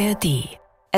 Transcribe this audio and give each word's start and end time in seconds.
ARD. 0.00 0.48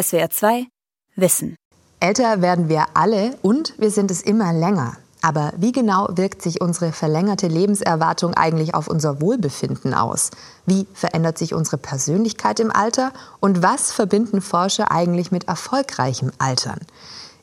SWR 0.00 0.30
2 0.30 0.66
Wissen. 1.16 1.56
Älter 1.98 2.40
werden 2.40 2.68
wir 2.68 2.84
alle 2.94 3.36
und 3.42 3.74
wir 3.76 3.90
sind 3.90 4.12
es 4.12 4.22
immer 4.22 4.52
länger. 4.52 4.96
Aber 5.22 5.52
wie 5.56 5.72
genau 5.72 6.06
wirkt 6.12 6.40
sich 6.40 6.60
unsere 6.60 6.92
verlängerte 6.92 7.48
Lebenserwartung 7.48 8.34
eigentlich 8.34 8.76
auf 8.76 8.86
unser 8.86 9.20
Wohlbefinden 9.20 9.92
aus? 9.92 10.30
Wie 10.66 10.86
verändert 10.94 11.36
sich 11.36 11.52
unsere 11.52 11.78
Persönlichkeit 11.78 12.60
im 12.60 12.70
Alter? 12.70 13.12
Und 13.40 13.60
was 13.60 13.90
verbinden 13.90 14.40
Forscher 14.40 14.92
eigentlich 14.92 15.32
mit 15.32 15.48
erfolgreichem 15.48 16.30
Altern? 16.38 16.78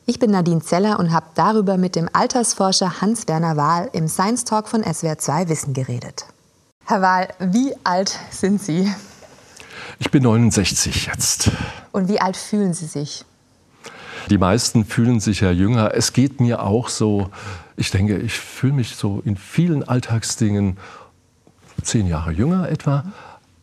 Ich 0.06 0.18
bin 0.18 0.30
Nadine 0.30 0.62
Zeller 0.62 0.98
und 0.98 1.12
habe 1.12 1.26
darüber 1.34 1.76
mit 1.76 1.94
dem 1.94 2.08
Altersforscher 2.10 3.02
Hans-Werner 3.02 3.58
Wahl 3.58 3.90
im 3.92 4.08
Science 4.08 4.44
Talk 4.44 4.66
von 4.66 4.82
SWR 4.82 5.18
2 5.18 5.50
Wissen 5.50 5.74
geredet. 5.74 6.24
Herr 6.86 7.02
Wahl, 7.02 7.28
wie 7.38 7.74
alt 7.84 8.18
sind 8.30 8.62
Sie? 8.62 8.90
Ich 9.98 10.10
bin 10.10 10.22
69 10.22 11.06
jetzt. 11.06 11.50
Und 11.92 12.08
wie 12.08 12.20
alt 12.20 12.36
fühlen 12.36 12.74
Sie 12.74 12.86
sich? 12.86 13.24
Die 14.28 14.38
meisten 14.38 14.84
fühlen 14.84 15.20
sich 15.20 15.40
ja 15.40 15.50
jünger. 15.50 15.94
Es 15.94 16.12
geht 16.12 16.40
mir 16.40 16.62
auch 16.62 16.88
so. 16.88 17.30
Ich 17.76 17.90
denke, 17.90 18.18
ich 18.18 18.34
fühle 18.34 18.74
mich 18.74 18.96
so 18.96 19.22
in 19.24 19.36
vielen 19.36 19.86
Alltagsdingen 19.86 20.76
zehn 21.82 22.06
Jahre 22.06 22.32
jünger 22.32 22.68
etwa. 22.68 23.04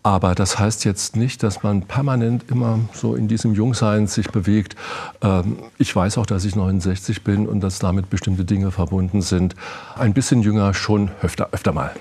Aber 0.04 0.36
das 0.36 0.58
heißt 0.58 0.86
jetzt 0.86 1.18
nicht, 1.18 1.44
dass 1.44 1.64
man 1.64 1.82
permanent 1.82 2.50
immer 2.50 2.80
so 2.94 3.16
in 3.16 3.28
diesem 3.28 3.54
Jungsein 3.54 4.08
sich 4.08 4.30
bewegt. 4.30 4.78
Ähm, 5.22 5.58
ich 5.78 5.94
weiß 5.94 6.18
auch, 6.18 6.26
dass 6.26 6.46
ich 6.46 6.56
69 6.56 7.24
bin 7.24 7.46
und 7.46 7.60
dass 7.60 7.80
damit 7.80 8.10
bestimmte 8.10 8.46
Dinge 8.46 8.72
verbunden 8.72 9.22
sind. 9.22 9.56
Ein 9.98 10.14
bisschen 10.14 10.44
jünger 10.44 10.74
schon 10.74 11.12
öfter, 11.22 11.50
öfter 11.52 11.74
mal. 11.74 11.92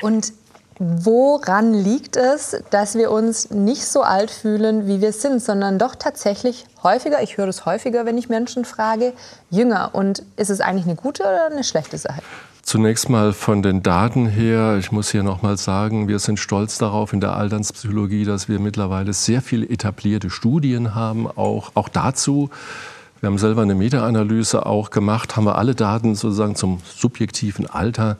Und 0.00 0.32
Woran 0.80 1.74
liegt 1.74 2.16
es, 2.16 2.56
dass 2.70 2.94
wir 2.94 3.10
uns 3.10 3.50
nicht 3.50 3.84
so 3.84 4.02
alt 4.02 4.30
fühlen, 4.30 4.86
wie 4.86 5.00
wir 5.00 5.12
sind, 5.12 5.42
sondern 5.42 5.76
doch 5.78 5.96
tatsächlich 5.96 6.66
häufiger, 6.84 7.20
ich 7.20 7.36
höre 7.36 7.46
das 7.46 7.66
häufiger, 7.66 8.06
wenn 8.06 8.16
ich 8.16 8.28
Menschen 8.28 8.64
frage, 8.64 9.12
jünger? 9.50 9.90
Und 9.92 10.22
ist 10.36 10.50
es 10.50 10.60
eigentlich 10.60 10.86
eine 10.86 10.94
gute 10.94 11.24
oder 11.24 11.46
eine 11.46 11.64
schlechte 11.64 11.98
Sache? 11.98 12.22
Zunächst 12.62 13.08
mal 13.08 13.32
von 13.32 13.62
den 13.62 13.82
Daten 13.82 14.26
her, 14.26 14.76
ich 14.78 14.92
muss 14.92 15.10
hier 15.10 15.24
noch 15.24 15.42
mal 15.42 15.56
sagen, 15.56 16.06
wir 16.06 16.20
sind 16.20 16.38
stolz 16.38 16.78
darauf 16.78 17.12
in 17.12 17.20
der 17.20 17.34
Alterspsychologie, 17.34 18.24
dass 18.24 18.48
wir 18.48 18.60
mittlerweile 18.60 19.14
sehr 19.14 19.42
viele 19.42 19.68
etablierte 19.68 20.30
Studien 20.30 20.94
haben, 20.94 21.26
auch, 21.26 21.72
auch 21.74 21.88
dazu. 21.88 22.50
Wir 23.20 23.28
haben 23.28 23.38
selber 23.38 23.62
eine 23.62 23.74
Meta-Analyse 23.74 24.64
auch 24.64 24.90
gemacht, 24.90 25.34
haben 25.34 25.44
wir 25.44 25.58
alle 25.58 25.74
Daten 25.74 26.14
sozusagen 26.14 26.54
zum 26.54 26.80
subjektiven 26.84 27.68
Alter 27.68 28.16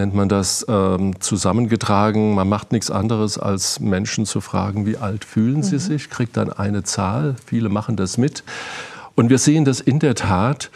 nennt 0.00 0.14
man 0.14 0.28
das, 0.28 0.64
ähm, 0.68 1.20
zusammengetragen. 1.20 2.34
Man 2.34 2.48
macht 2.48 2.72
nichts 2.72 2.90
anderes, 2.90 3.38
als 3.38 3.80
Menschen 3.80 4.24
zu 4.24 4.40
fragen, 4.40 4.86
wie 4.86 4.96
alt 4.96 5.24
fühlen 5.24 5.62
sie 5.62 5.76
mhm. 5.76 5.80
sich, 5.80 6.10
kriegt 6.10 6.36
dann 6.36 6.50
eine 6.52 6.82
Zahl. 6.82 7.36
Viele 7.44 7.68
machen 7.68 7.96
das 7.96 8.16
mit. 8.16 8.42
Und 9.14 9.28
wir 9.28 9.38
sehen 9.38 9.64
das 9.66 9.80
in 9.80 9.98
der 9.98 10.14
Tat, 10.14 10.70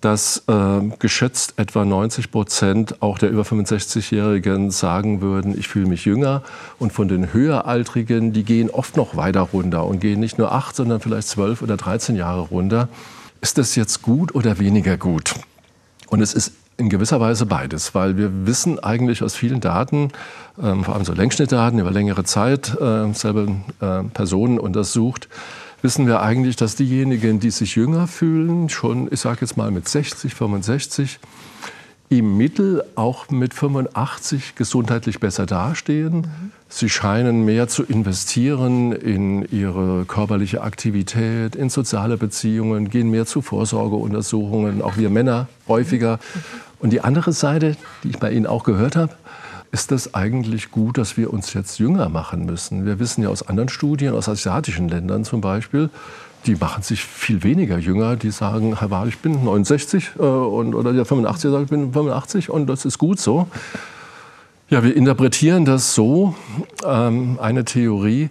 dass 0.00 0.44
äh, 0.46 0.80
geschätzt 1.00 1.54
etwa 1.56 1.84
90 1.84 2.30
Prozent 2.30 3.02
auch 3.02 3.18
der 3.18 3.30
über 3.30 3.42
65-Jährigen 3.42 4.70
sagen 4.70 5.20
würden, 5.20 5.58
ich 5.58 5.66
fühle 5.66 5.86
mich 5.86 6.04
jünger. 6.04 6.44
Und 6.78 6.92
von 6.92 7.08
den 7.08 7.32
Höheraltrigen, 7.32 8.32
die 8.32 8.44
gehen 8.44 8.70
oft 8.70 8.96
noch 8.96 9.16
weiter 9.16 9.40
runter 9.40 9.86
und 9.86 10.00
gehen 10.00 10.20
nicht 10.20 10.38
nur 10.38 10.52
acht, 10.52 10.76
sondern 10.76 11.00
vielleicht 11.00 11.26
zwölf 11.26 11.62
oder 11.62 11.76
13 11.76 12.14
Jahre 12.14 12.42
runter. 12.42 12.88
Ist 13.40 13.58
das 13.58 13.74
jetzt 13.74 14.02
gut 14.02 14.36
oder 14.36 14.60
weniger 14.60 14.96
gut? 14.96 15.34
Und 16.06 16.20
es 16.20 16.32
ist 16.32 16.52
in 16.78 16.88
gewisser 16.88 17.20
Weise 17.20 17.44
beides, 17.44 17.94
weil 17.94 18.16
wir 18.16 18.46
wissen 18.46 18.78
eigentlich 18.78 19.22
aus 19.22 19.34
vielen 19.34 19.60
Daten, 19.60 20.10
ähm, 20.62 20.84
vor 20.84 20.94
allem 20.94 21.04
so 21.04 21.12
Längsschnittdaten 21.12 21.80
über 21.80 21.90
längere 21.90 22.24
Zeit, 22.24 22.80
äh, 22.80 23.12
selber 23.12 23.48
äh, 23.80 24.04
Personen 24.14 24.60
untersucht, 24.60 25.28
wissen 25.82 26.06
wir 26.06 26.22
eigentlich, 26.22 26.54
dass 26.54 26.76
diejenigen, 26.76 27.40
die 27.40 27.50
sich 27.50 27.74
jünger 27.74 28.06
fühlen, 28.06 28.68
schon, 28.68 29.08
ich 29.12 29.20
sage 29.20 29.38
jetzt 29.40 29.56
mal 29.56 29.72
mit 29.72 29.88
60, 29.88 30.34
65, 30.34 31.18
im 32.10 32.36
Mittel 32.38 32.82
auch 32.94 33.28
mit 33.28 33.52
85 33.52 34.54
gesundheitlich 34.54 35.20
besser 35.20 35.44
dastehen. 35.44 36.20
Mhm. 36.20 36.52
Sie 36.68 36.88
scheinen 36.88 37.44
mehr 37.44 37.68
zu 37.68 37.82
investieren 37.82 38.92
in 38.92 39.42
ihre 39.50 40.04
körperliche 40.06 40.62
Aktivität, 40.62 41.54
in 41.54 41.70
soziale 41.70 42.16
Beziehungen, 42.16 42.88
gehen 42.88 43.10
mehr 43.10 43.26
zu 43.26 43.42
Vorsorgeuntersuchungen, 43.42 44.80
auch 44.80 44.96
wir 44.96 45.10
Männer 45.10 45.48
häufiger. 45.66 46.18
Und 46.80 46.90
die 46.90 47.00
andere 47.00 47.32
Seite, 47.32 47.76
die 48.02 48.10
ich 48.10 48.18
bei 48.18 48.30
Ihnen 48.30 48.46
auch 48.46 48.64
gehört 48.64 48.96
habe, 48.96 49.14
ist 49.70 49.92
es 49.92 50.14
eigentlich 50.14 50.70
gut, 50.70 50.96
dass 50.96 51.16
wir 51.16 51.32
uns 51.32 51.52
jetzt 51.52 51.78
jünger 51.78 52.08
machen 52.08 52.46
müssen. 52.46 52.86
Wir 52.86 52.98
wissen 52.98 53.22
ja 53.22 53.28
aus 53.28 53.46
anderen 53.46 53.68
Studien, 53.68 54.14
aus 54.14 54.28
asiatischen 54.28 54.88
Ländern 54.88 55.24
zum 55.24 55.40
Beispiel, 55.40 55.90
die 56.46 56.54
machen 56.54 56.82
sich 56.82 57.02
viel 57.02 57.42
weniger 57.42 57.78
jünger. 57.78 58.16
Die 58.16 58.30
sagen, 58.30 58.78
Herr 58.78 58.90
Wahl, 58.90 59.08
ich 59.08 59.18
bin 59.18 59.44
69 59.44 60.12
äh, 60.18 60.22
und, 60.22 60.74
oder 60.74 60.92
der 60.92 61.04
85 61.04 61.50
sagt, 61.50 61.64
ich 61.64 61.70
bin 61.70 61.92
85 61.92 62.50
und 62.50 62.66
das 62.66 62.84
ist 62.84 62.98
gut 62.98 63.20
so. 63.20 63.48
Ja, 64.70 64.82
wir 64.82 64.94
interpretieren 64.94 65.64
das 65.64 65.94
so, 65.94 66.34
ähm, 66.84 67.38
eine 67.40 67.64
Theorie, 67.64 68.30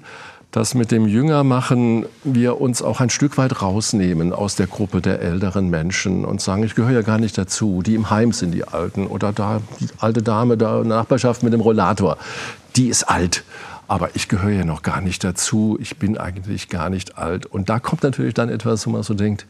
dass 0.57 0.73
mit 0.73 0.89
dem 0.89 1.07
Jüngermachen 1.07 2.07
wir 2.23 2.59
uns 2.59 2.81
auch 2.81 2.99
ein 2.99 3.11
Stück 3.11 3.37
weit 3.37 3.61
rausnehmen 3.61 4.33
aus 4.33 4.55
der 4.55 4.65
Gruppe 4.65 5.01
der 5.01 5.21
älteren 5.21 5.69
Menschen 5.69 6.25
und 6.25 6.41
sagen, 6.41 6.63
ich 6.63 6.73
gehöre 6.73 6.93
ja 6.93 7.01
gar 7.03 7.19
nicht 7.19 7.37
dazu. 7.37 7.83
Die 7.83 7.93
im 7.93 8.09
Heim 8.09 8.31
sind 8.31 8.55
die 8.55 8.67
Alten 8.67 9.05
oder 9.05 9.31
da 9.31 9.61
die 9.79 9.85
alte 9.99 10.23
Dame 10.23 10.57
da 10.57 10.81
in 10.81 10.89
der 10.89 10.97
Nachbarschaft 10.97 11.43
mit 11.43 11.53
dem 11.53 11.61
Rollator, 11.61 12.17
die 12.75 12.87
ist 12.87 13.03
alt. 13.03 13.43
Aber 13.87 14.15
ich 14.15 14.29
gehöre 14.29 14.49
ja 14.49 14.65
noch 14.65 14.81
gar 14.81 14.99
nicht 14.99 15.23
dazu. 15.23 15.77
Ich 15.79 15.97
bin 15.97 16.17
eigentlich 16.17 16.69
gar 16.69 16.89
nicht 16.89 17.19
alt. 17.19 17.45
Und 17.45 17.69
da 17.69 17.79
kommt 17.79 18.01
natürlich 18.01 18.33
dann 18.33 18.49
etwas, 18.49 18.87
wo 18.87 18.89
man 18.89 19.03
so 19.03 19.13
denkt, 19.13 19.45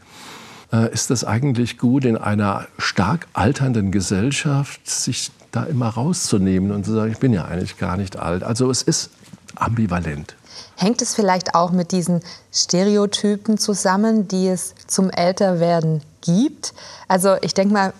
äh, 0.73 0.91
ist 0.91 1.09
das 1.09 1.23
eigentlich 1.23 1.77
gut, 1.77 2.03
in 2.03 2.17
einer 2.17 2.67
stark 2.79 3.27
alternden 3.31 3.93
Gesellschaft 3.93 4.89
sich 4.89 5.31
da 5.53 5.63
immer 5.63 5.87
rauszunehmen 5.87 6.71
und 6.71 6.83
zu 6.83 6.91
sagen, 6.91 7.13
ich 7.13 7.19
bin 7.19 7.31
ja 7.31 7.45
eigentlich 7.45 7.77
gar 7.77 7.95
nicht 7.95 8.17
alt. 8.17 8.43
Also 8.43 8.69
es 8.69 8.81
ist 8.81 9.09
ambivalent. 9.55 10.35
Hängt 10.75 11.01
es 11.01 11.15
vielleicht 11.15 11.55
auch 11.55 11.71
mit 11.71 11.91
diesen 11.91 12.21
Stereotypen 12.53 13.57
zusammen, 13.57 14.27
die 14.27 14.47
es 14.47 14.75
zum 14.87 15.09
Älterwerden 15.09 16.01
gibt? 16.21 16.73
Also 17.07 17.35
ich 17.41 17.53
denke 17.53 17.73
mal, 17.73 17.93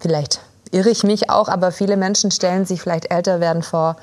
vielleicht 0.00 0.40
irre 0.70 0.90
ich 0.90 1.04
mich 1.04 1.30
auch, 1.30 1.48
aber 1.48 1.72
viele 1.72 1.96
Menschen 1.96 2.30
stellen 2.30 2.66
sich 2.66 2.82
vielleicht 2.82 3.10
Älterwerden 3.10 3.62
vor. 3.62 3.96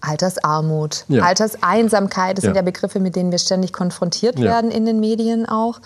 Altersarmut, 0.00 1.04
ja. 1.08 1.24
Alterseinsamkeit, 1.24 2.38
das 2.38 2.44
ja. 2.44 2.48
sind 2.48 2.56
ja 2.56 2.62
Begriffe, 2.62 3.00
mit 3.00 3.16
denen 3.16 3.32
wir 3.32 3.38
ständig 3.38 3.72
konfrontiert 3.72 4.38
ja. 4.38 4.44
werden 4.44 4.70
in 4.70 4.86
den 4.86 5.00
Medien 5.00 5.48
auch. 5.48 5.80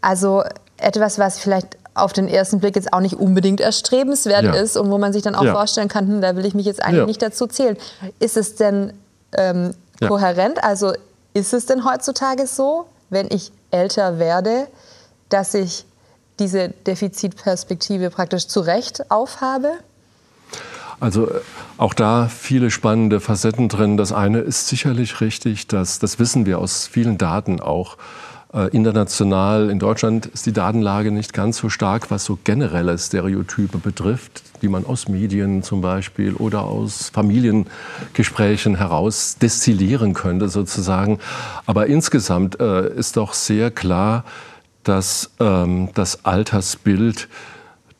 Also 0.00 0.44
etwas, 0.76 1.18
was 1.18 1.40
vielleicht 1.40 1.76
auf 1.94 2.12
den 2.12 2.28
ersten 2.28 2.60
Blick 2.60 2.76
jetzt 2.76 2.92
auch 2.92 3.00
nicht 3.00 3.14
unbedingt 3.14 3.60
erstrebenswert 3.60 4.54
ist 4.54 4.76
und 4.76 4.90
wo 4.90 4.98
man 4.98 5.12
sich 5.12 5.22
dann 5.22 5.34
auch 5.34 5.46
vorstellen 5.46 5.88
kann, 5.88 6.06
hm, 6.06 6.20
da 6.20 6.36
will 6.36 6.46
ich 6.46 6.54
mich 6.54 6.66
jetzt 6.66 6.82
eigentlich 6.82 7.06
nicht 7.06 7.22
dazu 7.22 7.46
zählen. 7.46 7.76
Ist 8.18 8.36
es 8.36 8.54
denn 8.54 8.92
ähm, 9.32 9.72
ja. 10.00 10.08
kohärent. 10.08 10.62
Also 10.62 10.92
ist 11.34 11.52
es 11.52 11.66
denn 11.66 11.84
heutzutage 11.84 12.46
so, 12.46 12.86
wenn 13.08 13.28
ich 13.30 13.52
älter 13.70 14.18
werde, 14.18 14.66
dass 15.28 15.54
ich 15.54 15.84
diese 16.38 16.70
Defizitperspektive 16.70 18.10
praktisch 18.10 18.48
zu 18.48 18.60
Recht 18.60 19.10
aufhabe? 19.10 19.72
Also 20.98 21.28
äh, 21.28 21.40
auch 21.78 21.94
da 21.94 22.28
viele 22.28 22.70
spannende 22.70 23.20
Facetten 23.20 23.68
drin. 23.68 23.96
Das 23.96 24.12
eine 24.12 24.40
ist 24.40 24.68
sicherlich 24.68 25.20
richtig, 25.20 25.66
dass 25.66 25.98
das 25.98 26.18
wissen 26.18 26.46
wir 26.46 26.58
aus 26.58 26.86
vielen 26.86 27.18
Daten 27.18 27.60
auch 27.60 27.96
international. 28.52 29.70
In 29.70 29.78
Deutschland 29.78 30.26
ist 30.26 30.44
die 30.46 30.52
Datenlage 30.52 31.12
nicht 31.12 31.32
ganz 31.32 31.58
so 31.58 31.68
stark, 31.68 32.10
was 32.10 32.24
so 32.24 32.36
generelle 32.42 32.98
Stereotype 32.98 33.78
betrifft, 33.78 34.42
die 34.60 34.68
man 34.68 34.84
aus 34.84 35.08
Medien 35.08 35.62
zum 35.62 35.80
Beispiel 35.80 36.34
oder 36.34 36.64
aus 36.64 37.10
Familiengesprächen 37.10 38.74
heraus 38.76 39.36
destillieren 39.40 40.14
könnte 40.14 40.48
sozusagen. 40.48 41.20
Aber 41.66 41.86
insgesamt 41.86 42.58
äh, 42.60 42.92
ist 42.92 43.16
doch 43.16 43.34
sehr 43.34 43.70
klar, 43.70 44.24
dass 44.82 45.30
ähm, 45.38 45.90
das 45.94 46.24
Altersbild 46.24 47.28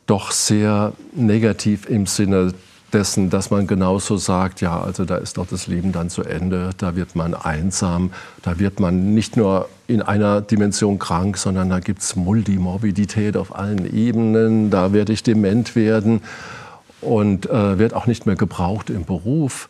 doch 0.06 0.32
sehr 0.32 0.92
negativ 1.14 1.88
im 1.88 2.06
Sinne 2.06 2.52
dessen, 2.92 3.30
dass 3.30 3.50
man 3.50 3.68
genauso 3.68 4.16
sagt, 4.16 4.60
ja, 4.60 4.80
also 4.80 5.04
da 5.04 5.16
ist 5.16 5.36
doch 5.36 5.46
das 5.46 5.68
Leben 5.68 5.92
dann 5.92 6.10
zu 6.10 6.24
Ende, 6.24 6.70
da 6.76 6.96
wird 6.96 7.14
man 7.14 7.34
einsam, 7.34 8.10
da 8.42 8.58
wird 8.58 8.80
man 8.80 9.14
nicht 9.14 9.36
nur 9.36 9.68
in 9.90 10.02
einer 10.02 10.40
Dimension 10.40 10.98
krank, 10.98 11.36
sondern 11.36 11.68
da 11.68 11.80
gibt 11.80 12.00
es 12.00 12.16
Multimorbidität 12.16 13.36
auf 13.36 13.54
allen 13.54 13.92
Ebenen, 13.92 14.70
da 14.70 14.92
werde 14.92 15.12
ich 15.12 15.22
dement 15.22 15.74
werden 15.74 16.22
und 17.00 17.50
äh, 17.50 17.78
wird 17.78 17.94
auch 17.94 18.06
nicht 18.06 18.26
mehr 18.26 18.36
gebraucht 18.36 18.90
im 18.90 19.04
Beruf. 19.04 19.68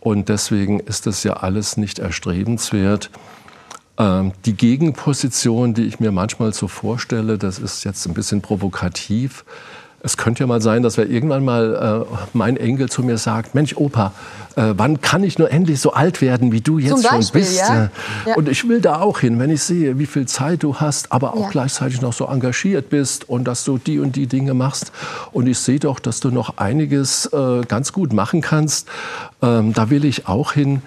Und 0.00 0.28
deswegen 0.28 0.80
ist 0.80 1.06
das 1.06 1.24
ja 1.24 1.34
alles 1.34 1.78
nicht 1.78 1.98
erstrebenswert. 1.98 3.10
Ähm, 3.96 4.32
die 4.44 4.54
Gegenposition, 4.54 5.72
die 5.72 5.84
ich 5.84 5.98
mir 5.98 6.12
manchmal 6.12 6.52
so 6.52 6.68
vorstelle, 6.68 7.38
das 7.38 7.58
ist 7.58 7.84
jetzt 7.84 8.06
ein 8.06 8.12
bisschen 8.12 8.42
provokativ, 8.42 9.44
es 10.04 10.18
könnte 10.18 10.40
ja 10.40 10.46
mal 10.46 10.60
sein, 10.60 10.82
dass 10.82 10.98
wir 10.98 11.08
irgendwann 11.08 11.44
mal 11.44 12.06
äh, 12.06 12.16
mein 12.34 12.58
Enkel 12.58 12.90
zu 12.90 13.02
mir 13.02 13.16
sagt, 13.16 13.54
Mensch 13.54 13.74
Opa, 13.74 14.12
äh, 14.54 14.74
wann 14.76 15.00
kann 15.00 15.24
ich 15.24 15.38
nur 15.38 15.50
endlich 15.50 15.80
so 15.80 15.94
alt 15.94 16.20
werden, 16.20 16.52
wie 16.52 16.60
du 16.60 16.78
jetzt 16.78 17.02
Beispiel, 17.02 17.22
schon 17.22 17.32
bist? 17.32 17.58
Ja? 17.58 17.88
Ja. 18.26 18.34
Und 18.36 18.50
ich 18.50 18.68
will 18.68 18.82
da 18.82 19.00
auch 19.00 19.20
hin, 19.20 19.38
wenn 19.38 19.48
ich 19.48 19.62
sehe, 19.62 19.98
wie 19.98 20.04
viel 20.04 20.26
Zeit 20.26 20.62
du 20.62 20.76
hast, 20.76 21.10
aber 21.10 21.32
auch 21.32 21.44
ja. 21.44 21.48
gleichzeitig 21.48 22.02
noch 22.02 22.12
so 22.12 22.26
engagiert 22.26 22.90
bist 22.90 23.30
und 23.30 23.44
dass 23.44 23.64
du 23.64 23.78
die 23.78 23.98
und 23.98 24.14
die 24.14 24.26
Dinge 24.26 24.52
machst. 24.52 24.92
Und 25.32 25.46
ich 25.46 25.58
sehe 25.58 25.78
doch, 25.78 25.98
dass 25.98 26.20
du 26.20 26.30
noch 26.30 26.58
einiges 26.58 27.24
äh, 27.32 27.62
ganz 27.66 27.94
gut 27.94 28.12
machen 28.12 28.42
kannst. 28.42 28.88
Ähm, 29.40 29.72
da 29.72 29.88
will 29.88 30.04
ich 30.04 30.28
auch 30.28 30.52
hin. 30.52 30.82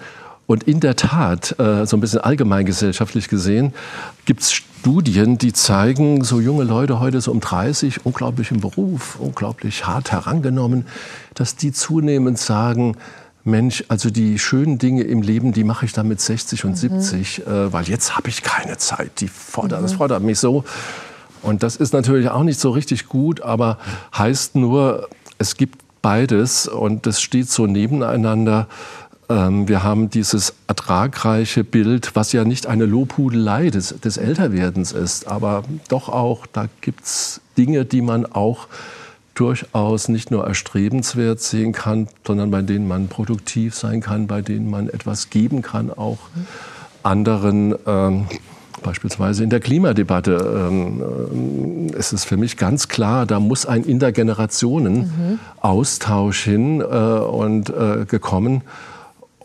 Und 0.48 0.62
in 0.62 0.80
der 0.80 0.96
Tat, 0.96 1.60
äh, 1.60 1.84
so 1.86 1.98
ein 1.98 2.00
bisschen 2.00 2.22
allgemeingesellschaftlich 2.22 3.28
gesehen, 3.28 3.74
gibt 4.24 4.40
es 4.40 4.50
Studien, 4.50 5.36
die 5.36 5.52
zeigen, 5.52 6.24
so 6.24 6.40
junge 6.40 6.64
Leute 6.64 7.00
heute 7.00 7.20
so 7.20 7.32
um 7.32 7.40
30, 7.40 8.06
unglaublich 8.06 8.50
im 8.50 8.60
Beruf, 8.60 9.20
unglaublich 9.20 9.86
hart 9.86 10.10
herangenommen, 10.10 10.86
dass 11.34 11.56
die 11.56 11.70
zunehmend 11.70 12.38
sagen, 12.38 12.96
Mensch, 13.44 13.84
also 13.88 14.08
die 14.08 14.38
schönen 14.38 14.78
Dinge 14.78 15.02
im 15.02 15.20
Leben, 15.20 15.52
die 15.52 15.64
mache 15.64 15.84
ich 15.84 15.92
dann 15.92 16.08
mit 16.08 16.18
60 16.18 16.64
und 16.64 16.70
mhm. 16.70 16.76
70, 16.76 17.46
äh, 17.46 17.70
weil 17.70 17.84
jetzt 17.84 18.16
habe 18.16 18.30
ich 18.30 18.42
keine 18.42 18.78
Zeit. 18.78 19.20
Die 19.20 19.28
fordert, 19.28 19.80
mhm. 19.80 19.84
Das 19.84 19.92
fordert 19.92 20.22
mich 20.22 20.38
so. 20.38 20.64
Und 21.42 21.62
das 21.62 21.76
ist 21.76 21.92
natürlich 21.92 22.30
auch 22.30 22.42
nicht 22.42 22.58
so 22.58 22.70
richtig 22.70 23.06
gut, 23.06 23.42
aber 23.42 23.76
heißt 24.16 24.56
nur, 24.56 25.10
es 25.36 25.58
gibt 25.58 25.82
beides 26.00 26.68
und 26.68 27.04
das 27.04 27.20
steht 27.20 27.50
so 27.50 27.66
nebeneinander. 27.66 28.66
Ähm, 29.28 29.68
wir 29.68 29.82
haben 29.82 30.10
dieses 30.10 30.54
ertragreiche 30.66 31.64
Bild, 31.64 32.14
was 32.14 32.32
ja 32.32 32.44
nicht 32.44 32.66
eine 32.66 32.86
Lobhudelei 32.86 33.70
des, 33.70 34.00
des 34.00 34.16
Älterwerdens 34.16 34.92
ist, 34.92 35.28
aber 35.28 35.64
doch 35.88 36.08
auch, 36.08 36.46
da 36.46 36.66
gibt 36.80 37.04
es 37.04 37.40
Dinge, 37.56 37.84
die 37.84 38.00
man 38.00 38.26
auch 38.26 38.68
durchaus 39.34 40.08
nicht 40.08 40.30
nur 40.30 40.46
erstrebenswert 40.46 41.40
sehen 41.40 41.72
kann, 41.72 42.08
sondern 42.26 42.50
bei 42.50 42.62
denen 42.62 42.88
man 42.88 43.08
produktiv 43.08 43.74
sein 43.74 44.00
kann, 44.00 44.26
bei 44.26 44.42
denen 44.42 44.68
man 44.68 44.88
etwas 44.88 45.30
geben 45.30 45.62
kann, 45.62 45.90
auch 45.90 46.18
anderen. 47.02 47.74
Ähm, 47.86 48.26
beispielsweise 48.82 49.42
in 49.42 49.50
der 49.50 49.58
Klimadebatte 49.60 50.68
ähm, 50.70 51.90
ist 51.96 52.12
es 52.12 52.24
für 52.24 52.36
mich 52.36 52.56
ganz 52.56 52.86
klar, 52.88 53.26
da 53.26 53.40
muss 53.40 53.66
ein 53.66 53.82
Intergenerationen-Austausch 53.82 56.44
hin 56.44 56.80
äh, 56.80 56.84
und 56.84 57.70
äh, 57.70 58.04
gekommen. 58.06 58.62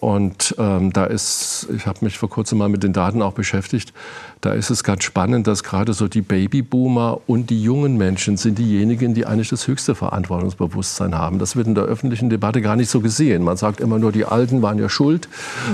Und 0.03 0.53
ähm, 0.57 0.91
da 0.91 1.05
ist, 1.05 1.69
ich 1.73 1.88
habe 1.88 2.00
mich 2.01 2.17
vor 2.17 2.29
kurzem 2.29 2.57
mal 2.57 2.67
mit 2.67 2.83
den 2.83 2.91
Daten 2.91 3.21
auch 3.21 3.31
beschäftigt, 3.31 3.94
da 4.41 4.51
ist 4.51 4.69
es 4.69 4.83
ganz 4.83 5.05
spannend, 5.05 5.47
dass 5.47 5.63
gerade 5.63 5.94
so 5.94 6.09
die 6.09 6.19
Babyboomer 6.19 7.21
und 7.25 7.50
die 7.50 7.63
jungen 7.63 7.95
Menschen 7.95 8.35
sind 8.35 8.57
diejenigen, 8.57 9.13
die 9.13 9.25
eigentlich 9.25 9.47
das 9.47 9.65
höchste 9.65 9.95
Verantwortungsbewusstsein 9.95 11.17
haben. 11.17 11.39
Das 11.39 11.55
wird 11.55 11.67
in 11.67 11.75
der 11.75 11.85
öffentlichen 11.85 12.29
Debatte 12.29 12.61
gar 12.61 12.75
nicht 12.75 12.89
so 12.89 13.00
gesehen. 13.00 13.44
Man 13.44 13.55
sagt 13.55 13.79
immer 13.79 13.97
nur, 13.97 14.11
die 14.11 14.25
Alten 14.25 14.61
waren 14.61 14.77
ja 14.77 14.89
schuld. 14.89 15.29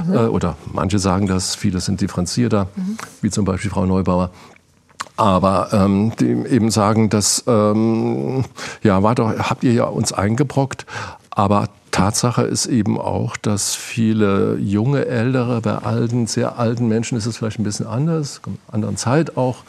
Mhm. 0.06 0.14
Äh, 0.14 0.18
oder 0.28 0.58
manche 0.72 1.00
sagen 1.00 1.26
das, 1.26 1.56
viele 1.56 1.80
sind 1.80 2.00
differenzierter, 2.00 2.68
mhm. 2.76 2.98
wie 3.24 3.32
zum 3.32 3.46
Beispiel 3.46 3.72
Frau 3.72 3.88
Neubauer 3.88 4.30
aber 5.18 5.70
ähm, 5.74 6.14
die 6.18 6.30
eben 6.30 6.72
sagen, 6.72 7.10
dass 7.10 7.44
ähm, 7.46 8.46
ja, 8.84 9.04
war 9.04 9.16
doch, 9.16 9.38
habt 9.38 9.66
ihr 9.66 9.74
ja 9.74 9.84
uns 9.84 10.14
eingebrockt, 10.14 10.86
aber 11.30 11.68
Tatsache 11.92 12.44
ist 12.44 12.66
eben 12.66 13.00
auch, 13.00 13.38
dass 13.38 13.76
viele 13.76 14.58
junge, 14.58 15.06
ältere, 15.06 15.62
bei 15.62 15.76
alten, 15.76 16.28
sehr 16.28 16.58
alten 16.58 16.88
Menschen 16.88 17.18
ist 17.18 17.26
es 17.26 17.38
vielleicht 17.38 17.60
ein 17.60 17.64
bisschen 17.64 17.88
anders, 17.88 18.42
anderen 18.72 18.98
Zeit 18.98 19.38
auch, 19.38 19.64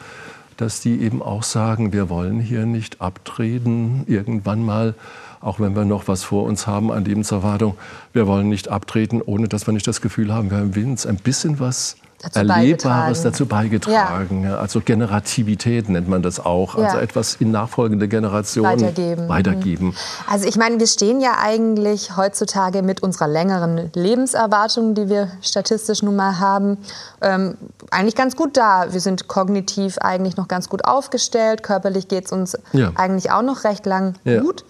dass 0.57 0.79
die 0.79 1.01
eben 1.01 1.21
auch 1.21 1.43
sagen, 1.43 1.93
wir 1.93 2.09
wollen 2.09 2.39
hier 2.39 2.65
nicht 2.65 3.01
abtreten, 3.01 4.03
irgendwann 4.07 4.63
mal, 4.63 4.93
auch 5.39 5.59
wenn 5.59 5.75
wir 5.75 5.85
noch 5.85 6.07
was 6.07 6.23
vor 6.23 6.43
uns 6.43 6.67
haben 6.67 6.91
an 6.91 7.03
Lebenserwartung, 7.03 7.77
wir 8.13 8.27
wollen 8.27 8.49
nicht 8.49 8.67
abtreten, 8.67 9.21
ohne 9.23 9.47
dass 9.47 9.67
wir 9.67 9.73
nicht 9.73 9.87
das 9.87 10.01
Gefühl 10.01 10.33
haben, 10.33 10.51
wir 10.51 10.57
haben 10.57 10.75
wenigstens 10.75 11.09
ein 11.09 11.17
bisschen 11.17 11.59
was 11.59 11.97
dazu 12.21 12.39
Erlebbares 12.39 13.23
dazu 13.23 13.45
beigetragen. 13.45 14.43
Ja. 14.43 14.57
Also 14.57 14.81
Generativität 14.81 15.89
nennt 15.89 16.07
man 16.07 16.21
das 16.21 16.39
auch. 16.39 16.75
Also 16.75 16.97
ja. 16.97 17.01
etwas 17.01 17.35
in 17.35 17.51
nachfolgende 17.51 18.07
Generationen 18.07 18.81
weitergeben. 18.81 19.27
weitergeben. 19.29 19.85
Mhm. 19.87 19.95
Also 20.27 20.47
ich 20.47 20.55
meine, 20.57 20.79
wir 20.79 20.87
stehen 20.87 21.19
ja 21.19 21.37
eigentlich 21.39 22.15
heutzutage 22.17 22.83
mit 22.83 23.01
unserer 23.01 23.27
längeren 23.27 23.91
Lebenserwartung, 23.93 24.93
die 24.93 25.09
wir 25.09 25.29
statistisch 25.41 26.03
nun 26.03 26.15
mal 26.15 26.39
haben, 26.39 26.77
ähm, 27.21 27.57
eigentlich 27.89 28.15
ganz 28.15 28.35
gut 28.35 28.57
da. 28.57 28.93
Wir 28.93 29.01
sind 29.01 29.27
kognitiv 29.27 29.97
eigentlich 29.97 30.37
noch 30.37 30.47
ganz 30.47 30.69
gut 30.69 30.85
aufgestellt. 30.85 31.63
Körperlich 31.63 32.07
geht 32.07 32.25
es 32.25 32.31
uns 32.31 32.57
ja. 32.73 32.91
eigentlich 32.95 33.31
auch 33.31 33.41
noch 33.41 33.63
recht 33.63 33.85
lang 33.85 34.15
gut. 34.23 34.63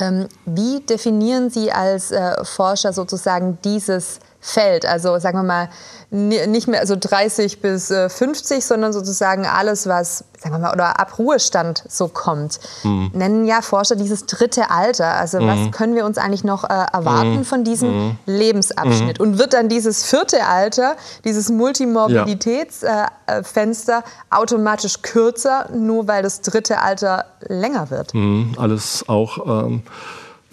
Ähm, 0.00 0.28
wie 0.44 0.80
definieren 0.80 1.50
Sie 1.50 1.72
als 1.72 2.12
äh, 2.12 2.44
Forscher 2.44 2.92
sozusagen 2.92 3.58
dieses 3.64 4.20
Feld? 4.40 4.86
Also 4.86 5.18
sagen 5.18 5.38
wir 5.38 5.42
mal, 5.42 5.68
nicht 6.10 6.68
mehr 6.68 6.86
so 6.86 6.96
30 6.98 7.60
bis 7.60 7.88
50, 7.88 8.56
äh, 8.56 8.60
sondern 8.60 8.94
sozusagen 8.94 9.44
alles, 9.44 9.86
was, 9.86 10.24
sagen 10.38 10.54
wir 10.54 10.58
mal, 10.58 10.72
oder 10.72 10.98
ab 10.98 11.18
Ruhestand 11.18 11.84
so 11.86 12.08
kommt. 12.08 12.60
Mhm. 12.82 13.10
Nennen 13.12 13.44
ja 13.46 13.60
Forscher 13.60 13.94
dieses 13.94 14.24
dritte 14.24 14.70
Alter. 14.70 15.12
Also 15.14 15.38
mhm. 15.38 15.48
was 15.48 15.70
können 15.72 15.96
wir 15.96 16.06
uns 16.06 16.16
eigentlich 16.16 16.44
noch 16.44 16.64
äh, 16.64 16.86
erwarten 16.92 17.38
mhm. 17.38 17.44
von 17.44 17.62
diesem 17.62 17.90
mhm. 17.90 18.16
Lebensabschnitt? 18.24 19.18
Mhm. 19.18 19.26
Und 19.26 19.38
wird 19.38 19.52
dann 19.52 19.68
dieses 19.68 20.04
vierte 20.04 20.46
Alter, 20.46 20.96
dieses 21.24 21.50
Multimorbiditätsfenster 21.50 23.92
ja. 23.92 23.98
äh, 23.98 24.34
automatisch 24.34 25.02
kürzer, 25.02 25.68
nur 25.74 26.08
weil 26.08 26.22
das 26.22 26.40
dritte 26.40 26.80
Alter 26.80 27.26
länger 27.46 27.90
wird? 27.90 28.14
Mhm. 28.14 28.54
Alles 28.56 29.04
auch... 29.08 29.64
Ähm 29.64 29.82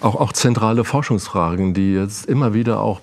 auch, 0.01 0.15
auch 0.15 0.33
zentrale 0.33 0.83
Forschungsfragen, 0.83 1.73
die 1.73 1.93
jetzt 1.93 2.25
immer 2.25 2.53
wieder 2.53 2.81
auch 2.81 2.99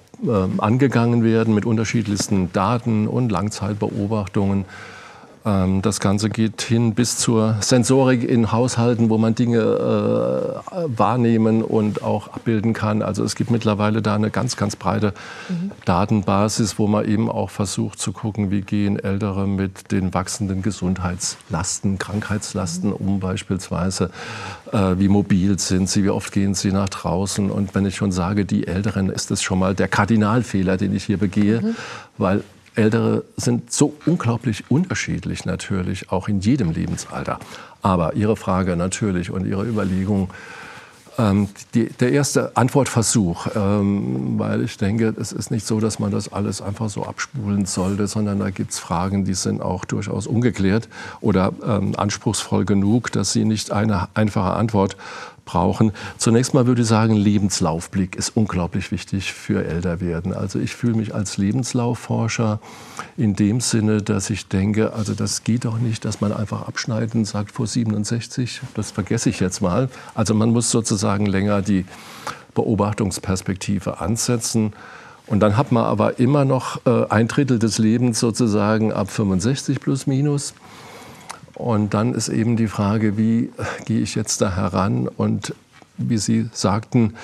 angegangen 0.59 1.25
werden 1.25 1.55
mit 1.55 1.65
unterschiedlichsten 1.65 2.53
Daten 2.53 3.09
und 3.09 3.31
Langzeitbeobachtungen. 3.31 4.65
Ähm, 5.45 5.83
das 5.83 6.01
Ganze 6.01 6.31
geht 6.31 6.63
hin 6.63 6.95
bis 6.95 7.19
zur 7.19 7.57
Sensorik 7.61 8.25
in 8.25 8.53
Haushalten, 8.53 9.11
wo 9.11 9.19
man 9.19 9.35
Dinge 9.35 9.59
äh, 9.59 10.99
wahrnehmen 10.99 11.63
und 11.63 12.03
auch 12.03 12.29
abbilden 12.29 12.73
kann. 12.73 13.03
Also 13.03 13.25
es 13.25 13.35
gibt 13.35 13.51
mittlerweile 13.51 14.03
da 14.03 14.15
eine 14.15 14.31
ganz, 14.31 14.57
ganz 14.57 14.77
breite 14.77 15.15
mhm. 15.49 15.73
Datenbasis, 15.85 16.79
wo 16.79 16.87
man 16.87 17.09
eben 17.09 17.31
auch 17.31 17.51
versucht 17.51 17.99
zu 17.99 18.13
gucken, 18.13 18.51
wie 18.51 18.61
gehen 18.61 18.99
Ältere 18.99 19.47
mit 19.47 19.91
den 19.91 20.15
wachsenden 20.15 20.63
Gesundheitslasten, 20.63 21.99
Krankheitslasten 21.99 22.91
mhm. 22.91 22.97
um 22.97 23.21
beispielsweise. 23.21 24.11
Äh, 24.73 24.99
wie 24.99 25.09
mobil 25.09 25.59
sind 25.59 25.89
sie, 25.89 26.05
wie 26.05 26.11
oft 26.11 26.33
gehen 26.33 26.55
sie 26.55 26.73
nach 26.73 26.89
draußen. 26.89 27.51
Und 27.51 27.75
wenn 27.75 27.87
ich 27.87 27.97
schon 27.97 28.13
sage, 28.13 28.45
die 28.45 28.67
Älteren, 28.67 29.09
ist 29.11 29.31
das 29.31 29.43
schon 29.43 29.59
mal 29.59 29.75
der 29.75 29.89
Kardinalfehler, 29.89 30.77
den 30.77 30.95
ich 30.95 31.05
hier 31.05 31.19
begehe, 31.19 31.61
mhm. 31.61 31.77
weil 32.17 32.45
Ältere 32.75 33.25
sind 33.37 33.73
so 33.73 33.95
unglaublich 34.07 34.71
unterschiedlich 34.71 35.45
natürlich, 35.45 36.11
auch 36.11 36.29
in 36.29 36.41
jedem 36.41 36.73
Lebensalter. 36.73 37.39
Aber 37.83 38.15
Ihre 38.15 38.37
Frage 38.37 38.77
natürlich 38.77 39.31
und 39.31 39.47
Ihre 39.47 39.65
Überlegung, 39.65 40.31
ähm, 41.19 41.49
die, 41.75 41.89
der 41.91 42.13
erste 42.13 42.57
Antwortversuch, 42.57 43.49
ähm, 43.55 44.39
weil 44.39 44.63
ich 44.63 44.79
denke, 44.79 45.15
es 45.21 45.33
ist 45.33 45.51
nicht 45.51 45.67
so, 45.67 45.79
dass 45.79 45.99
man 45.99 46.11
das 46.11 46.33
alles 46.33 46.63
einfach 46.63 46.89
so 46.89 47.05
abspulen 47.05 47.67
sollte, 47.67 48.07
sondern 48.07 48.39
da 48.39 48.51
gibt 48.51 48.71
es 48.71 48.79
Fragen, 48.79 49.25
die 49.25 49.35
sind 49.35 49.61
auch 49.61 49.85
durchaus 49.85 50.27
ungeklärt 50.27 50.89
oder 51.21 51.53
ähm, 51.67 51.95
anspruchsvoll 51.97 52.65
genug, 52.65 53.13
dass 53.13 53.33
sie 53.33 53.45
nicht 53.45 53.73
eine 53.73 54.09
einfache 54.15 54.55
Antwort 54.55 54.97
brauchen. 55.45 55.93
Zunächst 56.19 56.55
mal 56.55 56.67
würde 56.67 56.83
ich 56.83 56.89
sagen, 56.89 57.15
Lebenslaufblick 57.15 58.17
ist 58.17 58.31
unglaublich 58.37 58.91
wichtig 58.91 59.33
für 59.33 59.65
Älterwerden. 59.65 60.33
Also 60.33 60.59
ich 60.59 60.75
fühle 60.75 60.95
mich 60.95 61.15
als 61.15 61.37
Lebenslaufforscher 61.37 62.61
in 63.17 63.35
dem 63.35 63.61
Sinne, 63.61 64.03
dass 64.03 64.31
ich 64.31 64.49
denke, 64.49 64.93
also 64.93 65.15
das 65.15 65.45
geht 65.45 65.65
doch 65.65 65.79
nicht, 65.79 66.05
dass 66.05 66.21
man 66.21 66.33
einfach 66.33 66.69
abschneiden 66.69 67.25
sagt 67.25 67.53
vor 67.53 67.67
67, 67.67 68.61
das 68.75 68.91
vergesse 68.91 69.31
ich 69.31 69.41
jetzt 69.41 69.61
mal. 69.61 69.89
Also 70.15 70.35
man 70.35 70.51
muss 70.51 70.71
sozusagen 70.71 71.27
länger 71.27 71.63
die 71.63 71.85
Beobachtungsperspektive 72.55 74.01
ansetzen. 74.01 74.73
Und 75.27 75.41
dann 75.41 75.57
hat 75.57 75.73
man 75.73 75.85
aber 75.85 76.19
immer 76.19 76.45
noch 76.45 76.85
äh, 76.85 77.07
ein 77.09 77.29
Drittel 77.29 77.59
des 77.59 77.79
Lebens 77.79 78.21
sozusagen 78.21 78.93
ab 78.93 79.11
65 79.11 79.81
plus 79.81 80.07
minus. 80.07 80.55
Und 81.55 81.95
dann 81.95 82.15
ist 82.15 82.29
eben 82.29 82.57
die 82.57 82.69
Frage, 82.69 83.17
wie 83.17 83.51
gehe 83.85 84.01
ich 84.01 84.15
jetzt 84.15 84.41
da 84.41 84.55
heran? 84.55 85.09
Und 85.09 85.55
wie 85.99 86.19
Sie 86.19 86.49
sagten, 86.53 87.15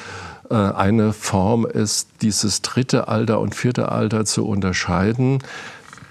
äh, 0.50 0.54
eine 0.54 1.12
Form 1.12 1.66
ist, 1.66 2.08
dieses 2.22 2.62
dritte 2.62 3.08
Alter 3.08 3.40
und 3.40 3.54
vierte 3.54 3.90
Alter 3.90 4.24
zu 4.24 4.46
unterscheiden. 4.46 5.38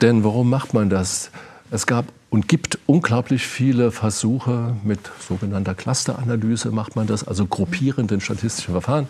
Denn 0.01 0.23
warum 0.23 0.49
macht 0.49 0.73
man 0.73 0.89
das? 0.89 1.31
Es 1.71 1.85
gab 1.85 2.05
und 2.29 2.47
gibt 2.47 2.77
unglaublich 2.85 3.47
viele 3.47 3.91
Versuche 3.91 4.75
mit 4.83 4.99
sogenannter 5.19 5.75
Clusteranalyse 5.75 6.71
macht 6.71 6.95
man 6.95 7.07
das, 7.07 7.25
also 7.25 7.45
gruppierenden 7.45 8.19
statistischen 8.19 8.73
Verfahren. 8.73 9.09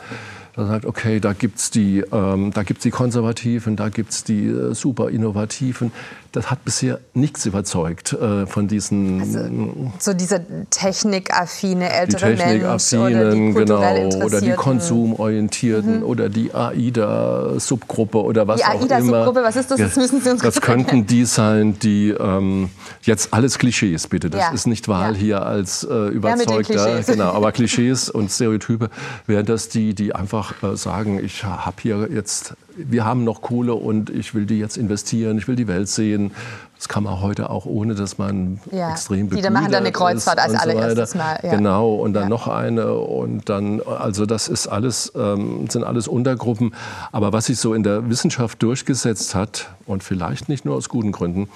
Da 0.55 0.65
sagt, 0.65 0.85
okay, 0.85 1.19
da 1.19 1.33
gibt 1.33 1.59
es 1.59 1.71
die, 1.71 2.03
ähm, 2.11 2.51
die 2.83 2.89
Konservativen, 2.89 3.75
da 3.75 3.89
gibt 3.89 4.11
es 4.11 4.23
die 4.23 4.47
äh, 4.47 4.73
super 4.73 5.09
Innovativen 5.09 5.91
das 6.37 6.51
hat 6.51 6.63
bisher 6.63 6.99
nichts 7.15 7.47
überzeugt 7.47 8.13
äh, 8.13 8.45
von 8.45 8.67
diesen. 8.67 9.21
Also, 9.21 9.91
so 9.97 10.13
diese 10.13 10.45
technikaffine 10.69 11.91
ältere 11.91 12.31
die 12.31 12.37
Technikaffinen, 12.37 13.55
genau, 13.55 13.79
oder 14.23 14.39
die 14.39 14.51
konsumorientierten 14.51 15.97
mhm. 15.97 16.03
oder 16.03 16.29
die 16.29 16.53
AIDA-Subgruppe 16.53 18.23
oder 18.23 18.47
was 18.47 18.61
die 18.61 18.67
auch 18.67 18.81
AIDA 18.81 18.99
immer. 18.99 19.25
Subgruppe, 19.25 19.43
was 19.43 19.55
ist 19.55 19.71
das? 19.71 19.79
Das 19.79 19.95
müssen 19.95 20.21
Sie 20.21 20.29
uns 20.29 20.43
Das 20.43 20.61
könnten 20.61 21.07
die 21.07 21.25
sein, 21.25 21.79
die 21.79 22.09
ähm, 22.09 22.69
jetzt 23.01 23.33
alles 23.33 23.57
Klischees 23.57 24.05
bitte. 24.05 24.29
Das 24.29 24.41
ja. 24.41 24.51
ist 24.51 24.67
nicht 24.67 24.87
Wahl 24.87 25.13
ja. 25.13 25.19
hier 25.19 25.45
als 25.45 25.83
äh, 25.83 26.07
überzeugter, 26.09 27.01
genau, 27.01 27.31
aber 27.31 27.51
Klischees 27.57 28.11
und 28.11 28.29
Stereotype 28.29 28.91
wären 29.25 29.47
das 29.47 29.69
die, 29.69 29.95
die 29.95 30.13
einfach 30.13 30.61
äh, 30.61 30.77
sagen, 30.77 31.19
ich 31.23 31.43
habe 31.43 31.77
hier 31.81 32.09
jetzt 32.13 32.53
wir 32.77 33.05
haben 33.05 33.23
noch 33.23 33.41
Kohle 33.41 33.73
und 33.73 34.09
ich 34.09 34.33
will 34.33 34.45
die 34.45 34.59
jetzt 34.59 34.77
investieren, 34.77 35.37
ich 35.37 35.47
will 35.47 35.55
die 35.55 35.67
Welt 35.67 35.89
sehen. 35.89 36.31
Das 36.77 36.87
kann 36.87 37.03
man 37.03 37.21
heute 37.21 37.49
auch, 37.49 37.65
ohne 37.65 37.95
dass 37.95 38.19
man 38.19 38.59
ja. 38.71 38.91
extrem 38.91 39.29
Die 39.29 39.41
machen 39.49 39.71
dann 39.71 39.83
eine 39.83 39.91
Kreuzfahrt 39.91 40.37
als 40.37 40.53
allererstes 40.53 41.11
so 41.11 41.17
Mal. 41.17 41.39
Ja. 41.41 41.55
Genau, 41.55 41.95
und 41.95 42.13
dann 42.13 42.23
ja. 42.23 42.29
noch 42.29 42.47
eine 42.47 42.93
und 42.93 43.49
dann, 43.49 43.81
also 43.81 44.27
das 44.27 44.47
ist 44.47 44.67
alles, 44.67 45.11
ähm, 45.15 45.67
sind 45.69 45.83
alles 45.83 46.07
Untergruppen. 46.07 46.75
Aber 47.11 47.33
was 47.33 47.45
sich 47.45 47.59
so 47.59 47.73
in 47.73 47.81
der 47.81 48.09
Wissenschaft 48.09 48.61
durchgesetzt 48.61 49.33
hat, 49.33 49.69
und 49.87 50.03
vielleicht 50.03 50.49
nicht 50.49 50.65
nur 50.65 50.75
aus 50.75 50.89
guten 50.89 51.11
Gründen, 51.11 51.49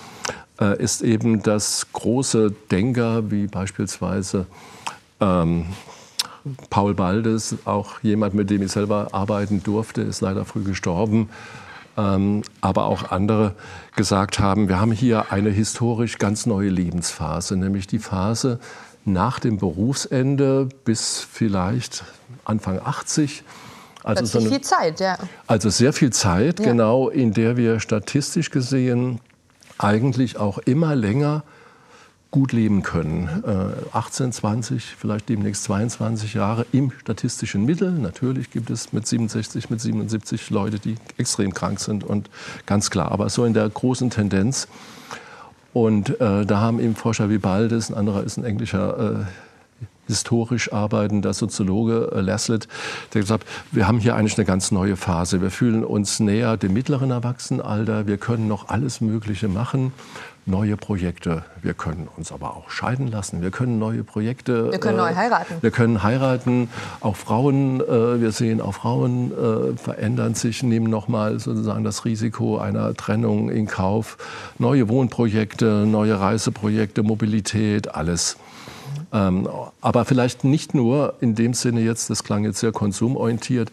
äh, 0.59 0.81
ist 0.81 1.01
eben, 1.01 1.43
dass 1.43 1.87
große 1.93 2.53
Denker 2.71 3.29
wie 3.29 3.47
beispielsweise 3.47 4.47
ähm, 5.19 5.65
Paul 6.69 6.93
Baldes, 6.93 7.55
auch 7.65 7.99
jemand, 8.01 8.33
mit 8.33 8.49
dem 8.49 8.61
ich 8.61 8.71
selber 8.71 9.09
arbeiten 9.11 9.63
durfte, 9.63 10.01
ist 10.01 10.21
leider 10.21 10.45
früh 10.45 10.63
gestorben. 10.63 11.29
Ähm, 11.97 12.43
aber 12.61 12.85
auch 12.85 13.11
andere 13.11 13.53
gesagt 13.95 14.39
haben, 14.39 14.69
wir 14.69 14.79
haben 14.79 14.91
hier 14.91 15.31
eine 15.31 15.49
historisch 15.49 16.17
ganz 16.17 16.45
neue 16.45 16.69
Lebensphase, 16.69 17.57
nämlich 17.57 17.85
die 17.85 17.99
Phase 17.99 18.59
nach 19.03 19.39
dem 19.39 19.57
Berufsende 19.57 20.69
bis 20.85 21.19
vielleicht 21.19 22.03
Anfang 22.45 22.79
80. 22.83 23.43
Also 24.03 24.25
so 24.25 24.39
eine, 24.39 24.49
viel 24.49 24.61
Zeit, 24.61 24.99
ja. 24.99 25.17
Also 25.47 25.69
sehr 25.69 25.93
viel 25.93 26.11
Zeit, 26.11 26.59
ja. 26.59 26.65
genau, 26.65 27.09
in 27.09 27.33
der 27.33 27.57
wir 27.57 27.79
statistisch 27.79 28.49
gesehen 28.49 29.19
eigentlich 29.77 30.37
auch 30.37 30.59
immer 30.59 30.95
länger 30.95 31.43
gut 32.31 32.53
leben 32.53 32.81
können. 32.81 33.43
Äh, 33.45 33.95
18, 33.95 34.31
20, 34.31 34.95
vielleicht 34.97 35.27
demnächst 35.27 35.65
22 35.65 36.33
Jahre 36.33 36.65
im 36.71 36.91
statistischen 36.91 37.65
Mittel. 37.65 37.91
Natürlich 37.91 38.49
gibt 38.49 38.69
es 38.69 38.93
mit 38.93 39.05
67, 39.05 39.69
mit 39.69 39.81
77 39.81 40.49
Leute, 40.49 40.79
die 40.79 40.95
extrem 41.17 41.53
krank 41.53 41.79
sind 41.81 42.05
und 42.05 42.29
ganz 42.65 42.89
klar. 42.89 43.11
Aber 43.11 43.29
so 43.29 43.43
in 43.43 43.53
der 43.53 43.67
großen 43.69 44.09
Tendenz. 44.09 44.69
Und 45.73 46.21
äh, 46.21 46.45
da 46.45 46.59
haben 46.59 46.79
eben 46.79 46.95
Forscher 46.95 47.29
wie 47.29 47.37
Baldes, 47.37 47.89
ein 47.89 47.95
anderer 47.95 48.23
ist 48.23 48.37
ein 48.37 48.45
englischer 48.45 49.21
äh, 49.21 49.25
historisch 50.11 50.71
arbeitender 50.73 51.33
Soziologe 51.33 52.11
äh, 52.13 52.21
Laslett, 52.21 52.67
der 53.13 53.21
gesagt 53.21 53.43
hat, 53.43 53.49
wir 53.71 53.87
haben 53.87 53.99
hier 53.99 54.15
eigentlich 54.15 54.37
eine 54.37 54.45
ganz 54.45 54.71
neue 54.71 54.97
Phase. 54.97 55.41
Wir 55.41 55.51
fühlen 55.51 55.83
uns 55.83 56.19
näher 56.19 56.57
dem 56.57 56.73
mittleren 56.73 57.11
Erwachsenenalter. 57.11 58.07
Wir 58.07 58.17
können 58.17 58.47
noch 58.47 58.69
alles 58.69 59.01
Mögliche 59.01 59.47
machen 59.47 59.93
neue 60.45 60.75
Projekte. 60.75 61.43
Wir 61.61 61.73
können 61.73 62.07
uns 62.17 62.31
aber 62.31 62.55
auch 62.55 62.69
scheiden 62.69 63.07
lassen. 63.07 63.41
Wir 63.41 63.51
können 63.51 63.79
neue 63.79 64.03
Projekte. 64.03 64.71
Wir 64.71 64.79
können 64.79 64.97
äh, 64.97 65.01
neu 65.01 65.15
heiraten. 65.15 65.55
Wir 65.61 65.71
können 65.71 66.03
heiraten. 66.03 66.69
Auch 66.99 67.15
Frauen, 67.15 67.81
äh, 67.81 68.21
wir 68.21 68.31
sehen, 68.31 68.61
auch 68.61 68.73
Frauen 68.73 69.31
äh, 69.31 69.77
verändern 69.77 70.33
sich, 70.33 70.63
nehmen 70.63 70.89
nochmal 70.89 71.39
sozusagen 71.39 71.83
das 71.83 72.05
Risiko 72.05 72.57
einer 72.57 72.93
Trennung 72.95 73.49
in 73.49 73.67
Kauf. 73.67 74.17
Neue 74.57 74.89
Wohnprojekte, 74.89 75.85
neue 75.85 76.19
Reiseprojekte, 76.19 77.03
Mobilität, 77.03 77.93
alles. 77.93 78.37
Ähm, 79.13 79.47
aber 79.81 80.05
vielleicht 80.05 80.43
nicht 80.43 80.73
nur 80.73 81.15
in 81.19 81.35
dem 81.35 81.53
Sinne 81.53 81.81
jetzt, 81.81 82.09
das 82.09 82.23
klang 82.23 82.43
jetzt 82.43 82.59
sehr 82.59 82.71
konsumorientiert, 82.71 83.71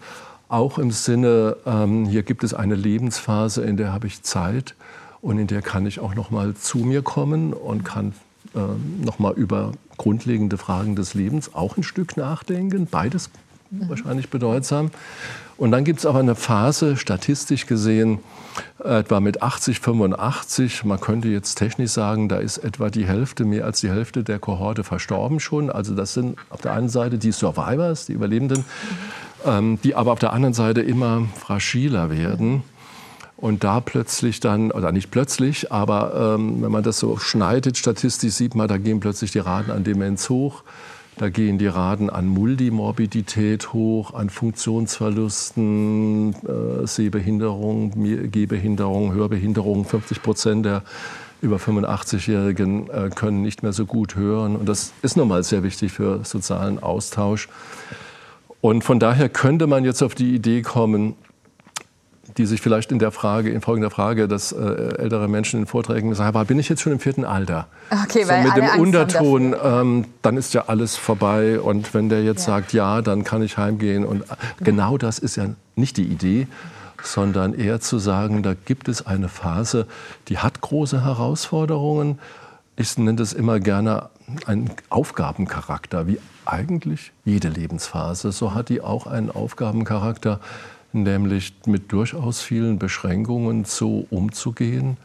auch 0.48 0.78
im 0.78 0.90
Sinne, 0.90 1.56
ähm, 1.66 2.06
hier 2.06 2.22
gibt 2.22 2.42
es 2.42 2.54
eine 2.54 2.74
Lebensphase, 2.74 3.62
in 3.62 3.76
der 3.76 3.92
habe 3.92 4.06
ich 4.06 4.22
Zeit 4.22 4.74
und 5.20 5.38
in 5.38 5.46
der 5.46 5.62
kann 5.62 5.86
ich 5.86 6.00
auch 6.00 6.14
noch 6.14 6.30
mal 6.30 6.54
zu 6.54 6.78
mir 6.78 7.02
kommen 7.02 7.52
und 7.52 7.84
kann 7.84 8.14
äh, 8.54 8.60
noch 9.04 9.18
mal 9.18 9.34
über 9.34 9.72
grundlegende 9.96 10.56
Fragen 10.56 10.96
des 10.96 11.14
Lebens 11.14 11.54
auch 11.54 11.76
ein 11.76 11.82
Stück 11.82 12.16
nachdenken. 12.16 12.86
Beides. 12.90 13.30
Wahrscheinlich 13.70 14.30
bedeutsam. 14.30 14.90
Und 15.56 15.72
dann 15.72 15.84
gibt 15.84 15.98
es 15.98 16.06
aber 16.06 16.20
eine 16.20 16.36
Phase, 16.36 16.96
statistisch 16.96 17.66
gesehen, 17.66 18.20
etwa 18.82 19.20
mit 19.20 19.42
80, 19.42 19.80
85. 19.80 20.84
Man 20.84 21.00
könnte 21.00 21.28
jetzt 21.28 21.56
technisch 21.56 21.90
sagen, 21.90 22.28
da 22.28 22.36
ist 22.36 22.58
etwa 22.58 22.90
die 22.90 23.06
Hälfte, 23.06 23.44
mehr 23.44 23.64
als 23.64 23.80
die 23.80 23.90
Hälfte 23.90 24.22
der 24.22 24.38
Kohorte 24.38 24.84
verstorben 24.84 25.40
schon. 25.40 25.70
Also 25.70 25.94
das 25.94 26.14
sind 26.14 26.38
auf 26.50 26.60
der 26.60 26.72
einen 26.72 26.88
Seite 26.88 27.18
die 27.18 27.32
Survivors, 27.32 28.06
die 28.06 28.12
Überlebenden, 28.12 28.64
ähm, 29.44 29.78
die 29.82 29.94
aber 29.94 30.12
auf 30.12 30.18
der 30.20 30.32
anderen 30.32 30.54
Seite 30.54 30.80
immer 30.80 31.22
fragiler 31.36 32.10
werden. 32.10 32.62
Und 33.36 33.62
da 33.62 33.80
plötzlich 33.80 34.40
dann, 34.40 34.72
oder 34.72 34.90
nicht 34.90 35.10
plötzlich, 35.12 35.70
aber 35.70 36.34
ähm, 36.36 36.60
wenn 36.62 36.72
man 36.72 36.82
das 36.82 36.98
so 36.98 37.18
schneidet, 37.18 37.76
statistisch 37.76 38.34
sieht 38.34 38.56
man, 38.56 38.66
da 38.66 38.78
gehen 38.78 38.98
plötzlich 38.98 39.30
die 39.30 39.38
Raten 39.38 39.70
an 39.70 39.84
Demenz 39.84 40.28
hoch. 40.28 40.64
Da 41.18 41.28
gehen 41.30 41.58
die 41.58 41.66
Raten 41.66 42.10
an 42.10 42.28
Multimorbidität 42.28 43.72
hoch, 43.72 44.14
an 44.14 44.30
Funktionsverlusten, 44.30 46.32
äh, 46.32 46.86
Sehbehinderung, 46.86 48.30
Gehbehinderung, 48.30 49.12
Hörbehinderung. 49.12 49.84
50 49.84 50.22
Prozent 50.22 50.64
der 50.64 50.84
über 51.42 51.56
85-Jährigen 51.56 52.88
äh, 52.88 53.10
können 53.12 53.42
nicht 53.42 53.64
mehr 53.64 53.72
so 53.72 53.84
gut 53.84 54.14
hören. 54.14 54.54
Und 54.54 54.68
das 54.68 54.92
ist 55.02 55.16
nochmal 55.16 55.42
sehr 55.42 55.64
wichtig 55.64 55.90
für 55.90 56.24
sozialen 56.24 56.80
Austausch. 56.80 57.48
Und 58.60 58.84
von 58.84 59.00
daher 59.00 59.28
könnte 59.28 59.66
man 59.66 59.84
jetzt 59.84 60.02
auf 60.02 60.14
die 60.14 60.36
Idee 60.36 60.62
kommen, 60.62 61.16
die 62.38 62.46
sich 62.46 62.60
vielleicht 62.60 62.92
in 62.92 62.98
der 62.98 63.10
Frage, 63.10 63.50
in 63.50 63.60
folgender 63.60 63.90
Frage, 63.90 64.28
dass 64.28 64.52
äh, 64.52 64.58
ältere 64.58 65.28
Menschen 65.28 65.60
in 65.60 65.66
Vorträgen 65.66 66.14
sagen, 66.14 66.28
aber 66.28 66.44
bin 66.44 66.58
ich 66.58 66.68
jetzt 66.68 66.80
schon 66.80 66.92
im 66.92 67.00
vierten 67.00 67.24
Alter? 67.24 67.66
Okay, 67.90 68.24
so 68.24 68.32
mit 68.32 68.56
dem 68.56 68.64
Angst 68.64 68.78
Unterton, 68.78 69.54
ähm, 69.62 70.04
dann 70.22 70.36
ist 70.36 70.54
ja 70.54 70.64
alles 70.68 70.96
vorbei 70.96 71.60
und 71.60 71.92
wenn 71.94 72.08
der 72.08 72.22
jetzt 72.22 72.46
ja. 72.46 72.54
sagt 72.54 72.72
ja, 72.72 73.02
dann 73.02 73.24
kann 73.24 73.42
ich 73.42 73.58
heimgehen 73.58 74.04
und 74.04 74.22
äh, 74.22 74.24
genau 74.60 74.96
das 74.96 75.18
ist 75.18 75.36
ja 75.36 75.46
nicht 75.74 75.96
die 75.96 76.04
Idee, 76.04 76.46
sondern 77.02 77.54
eher 77.54 77.80
zu 77.80 77.98
sagen, 77.98 78.42
da 78.42 78.54
gibt 78.54 78.88
es 78.88 79.06
eine 79.06 79.28
Phase, 79.28 79.86
die 80.28 80.38
hat 80.38 80.60
große 80.60 81.04
Herausforderungen. 81.04 82.18
Ich 82.76 82.96
nenne 82.96 83.16
das 83.16 83.32
immer 83.32 83.60
gerne 83.60 84.10
einen 84.46 84.70
Aufgabencharakter, 84.88 86.06
wie 86.06 86.20
eigentlich 86.44 87.12
jede 87.24 87.48
Lebensphase. 87.48 88.32
So 88.32 88.54
hat 88.54 88.68
die 88.68 88.80
auch 88.80 89.06
einen 89.06 89.30
Aufgabencharakter 89.30 90.40
nämlich 90.92 91.54
mit 91.66 91.92
durchaus 91.92 92.40
vielen 92.40 92.78
Beschränkungen 92.78 93.64
so 93.64 94.06
umzugehen, 94.10 94.96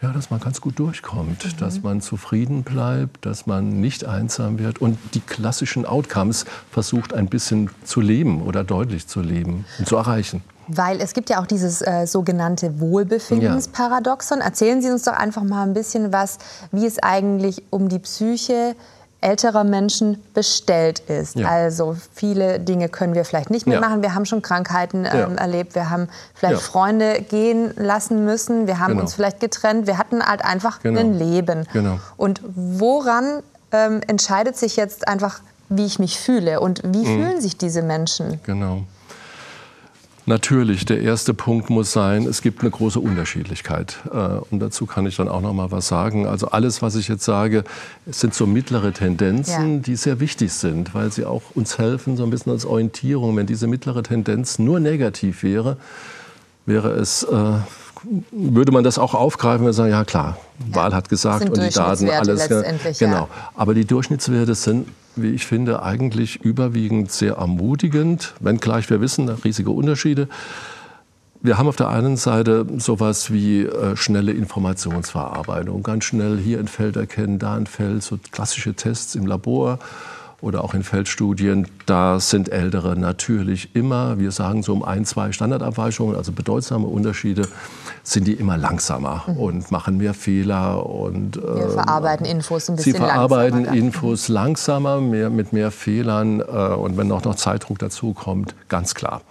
ja, 0.00 0.12
dass 0.12 0.30
man 0.30 0.38
ganz 0.38 0.60
gut 0.60 0.78
durchkommt, 0.78 1.44
mhm. 1.44 1.56
dass 1.58 1.82
man 1.82 2.00
zufrieden 2.00 2.62
bleibt, 2.62 3.26
dass 3.26 3.46
man 3.46 3.80
nicht 3.80 4.04
einsam 4.04 4.58
wird 4.58 4.80
und 4.80 4.96
die 5.14 5.20
klassischen 5.20 5.86
Outcomes 5.86 6.44
versucht 6.70 7.12
ein 7.12 7.26
bisschen 7.26 7.70
zu 7.84 8.00
leben 8.00 8.42
oder 8.42 8.62
deutlich 8.62 9.08
zu 9.08 9.20
leben 9.20 9.64
und 9.78 9.88
zu 9.88 9.96
erreichen. 9.96 10.42
Weil 10.68 11.00
es 11.00 11.14
gibt 11.14 11.30
ja 11.30 11.40
auch 11.40 11.46
dieses 11.46 11.80
äh, 11.80 12.06
sogenannte 12.06 12.78
Wohlbefindensparadoxon. 12.78 14.40
Erzählen 14.40 14.82
Sie 14.82 14.90
uns 14.90 15.04
doch 15.04 15.14
einfach 15.14 15.42
mal 15.42 15.62
ein 15.62 15.72
bisschen 15.72 16.12
was, 16.12 16.38
wie 16.72 16.84
es 16.84 17.02
eigentlich 17.02 17.62
um 17.70 17.88
die 17.88 17.98
Psyche 17.98 18.76
älterer 19.20 19.64
Menschen 19.64 20.22
bestellt 20.32 21.00
ist. 21.00 21.34
Ja. 21.36 21.48
Also 21.48 21.96
viele 22.14 22.60
Dinge 22.60 22.88
können 22.88 23.14
wir 23.14 23.24
vielleicht 23.24 23.50
nicht 23.50 23.66
mehr 23.66 23.80
ja. 23.80 23.80
machen. 23.80 24.02
Wir 24.02 24.14
haben 24.14 24.26
schon 24.26 24.42
Krankheiten 24.42 25.04
ähm, 25.04 25.34
ja. 25.34 25.34
erlebt. 25.34 25.74
Wir 25.74 25.90
haben 25.90 26.08
vielleicht 26.34 26.62
Freunde 26.62 27.20
gehen 27.22 27.72
lassen 27.76 28.24
müssen. 28.24 28.66
Wir 28.66 28.78
haben 28.78 28.92
genau. 28.92 29.02
uns 29.02 29.14
vielleicht 29.14 29.40
getrennt. 29.40 29.86
Wir 29.86 29.98
hatten 29.98 30.24
halt 30.24 30.44
einfach 30.44 30.80
genau. 30.80 31.00
ein 31.00 31.14
Leben. 31.14 31.66
Genau. 31.72 31.98
Und 32.16 32.40
woran 32.44 33.42
ähm, 33.72 34.00
entscheidet 34.06 34.56
sich 34.56 34.76
jetzt 34.76 35.08
einfach, 35.08 35.40
wie 35.68 35.84
ich 35.84 35.98
mich 35.98 36.18
fühle 36.18 36.60
und 36.60 36.82
wie 36.84 37.04
mhm. 37.04 37.04
fühlen 37.04 37.40
sich 37.40 37.58
diese 37.58 37.82
Menschen? 37.82 38.40
Genau. 38.44 38.82
Natürlich, 40.28 40.84
der 40.84 41.00
erste 41.00 41.32
Punkt 41.32 41.70
muss 41.70 41.90
sein, 41.90 42.26
es 42.26 42.42
gibt 42.42 42.60
eine 42.60 42.70
große 42.70 43.00
Unterschiedlichkeit. 43.00 43.96
Äh, 44.12 44.40
und 44.50 44.60
dazu 44.60 44.84
kann 44.84 45.06
ich 45.06 45.16
dann 45.16 45.26
auch 45.26 45.40
noch 45.40 45.54
mal 45.54 45.70
was 45.70 45.88
sagen. 45.88 46.26
Also 46.26 46.48
alles, 46.48 46.82
was 46.82 46.96
ich 46.96 47.08
jetzt 47.08 47.24
sage, 47.24 47.64
sind 48.06 48.34
so 48.34 48.46
mittlere 48.46 48.92
Tendenzen, 48.92 49.76
ja. 49.76 49.80
die 49.80 49.96
sehr 49.96 50.20
wichtig 50.20 50.52
sind, 50.52 50.94
weil 50.94 51.10
sie 51.10 51.24
auch 51.24 51.40
uns 51.54 51.78
helfen, 51.78 52.18
so 52.18 52.24
ein 52.24 52.30
bisschen 52.30 52.52
als 52.52 52.66
Orientierung. 52.66 53.34
Wenn 53.38 53.46
diese 53.46 53.66
mittlere 53.66 54.02
Tendenz 54.02 54.58
nur 54.58 54.80
negativ 54.80 55.42
wäre, 55.42 55.78
wäre 56.66 56.90
es 56.90 57.22
äh, 57.22 57.52
würde 58.30 58.70
man 58.70 58.84
das 58.84 58.98
auch 58.98 59.14
aufgreifen 59.14 59.66
und 59.66 59.72
sagen, 59.72 59.90
ja 59.90 60.04
klar, 60.04 60.36
ja. 60.68 60.76
Wahl 60.76 60.94
hat 60.94 61.08
gesagt 61.08 61.48
und 61.48 61.56
die 61.56 61.70
Daten 61.70 62.08
alles. 62.10 62.48
Genau. 62.98 63.16
Ja. 63.16 63.28
Aber 63.54 63.74
die 63.74 63.86
Durchschnittswerte 63.86 64.54
sind 64.54 64.88
wie 65.22 65.30
ich 65.30 65.46
finde, 65.46 65.82
eigentlich 65.82 66.36
überwiegend 66.36 67.10
sehr 67.10 67.34
ermutigend, 67.34 68.34
wenngleich 68.40 68.90
wir 68.90 69.00
wissen, 69.00 69.28
riesige 69.28 69.70
Unterschiede. 69.70 70.28
Wir 71.40 71.56
haben 71.56 71.68
auf 71.68 71.76
der 71.76 71.88
einen 71.88 72.16
Seite 72.16 72.66
sowas 72.78 73.32
wie 73.32 73.62
äh, 73.62 73.96
schnelle 73.96 74.32
Informationsverarbeitung. 74.32 75.84
Ganz 75.84 76.04
schnell 76.04 76.36
hier 76.38 76.58
ein 76.58 76.66
Feld 76.66 76.96
erkennen, 76.96 77.38
da 77.38 77.54
ein 77.54 77.66
Feld, 77.66 78.02
so 78.02 78.18
klassische 78.32 78.74
Tests 78.74 79.14
im 79.14 79.26
Labor 79.26 79.78
oder 80.40 80.62
auch 80.62 80.74
in 80.74 80.84
Feldstudien. 80.84 81.66
Da 81.86 82.20
sind 82.20 82.48
Ältere 82.48 82.96
natürlich 82.96 83.74
immer, 83.74 84.18
wir 84.18 84.30
sagen 84.30 84.62
so 84.62 84.72
um 84.72 84.84
ein, 84.84 85.04
zwei 85.04 85.32
Standardabweichungen, 85.32 86.14
also 86.14 86.32
bedeutsame 86.32 86.86
Unterschiede, 86.86 87.48
sind 88.04 88.26
die 88.26 88.34
immer 88.34 88.56
langsamer 88.56 89.24
mhm. 89.26 89.36
und 89.36 89.70
machen 89.70 89.96
mehr 89.96 90.14
Fehler. 90.14 90.86
Und, 90.86 91.36
äh, 91.36 91.40
wir 91.42 91.70
verarbeiten 91.70 92.24
Infos 92.24 92.68
ein 92.70 92.76
bisschen. 92.76 92.92
Sie 92.92 92.98
verarbeiten 92.98 93.64
langsamer. 93.64 93.78
Infos 93.78 94.28
langsamer, 94.28 95.00
mehr, 95.00 95.30
mit 95.30 95.52
mehr 95.52 95.70
Fehlern 95.70 96.40
äh, 96.40 96.44
und 96.44 96.96
wenn 96.96 97.10
auch 97.10 97.24
noch 97.24 97.34
Zeitdruck 97.34 97.78
dazu 97.78 98.12
kommt, 98.12 98.54
ganz 98.68 98.94
klar. 98.94 99.22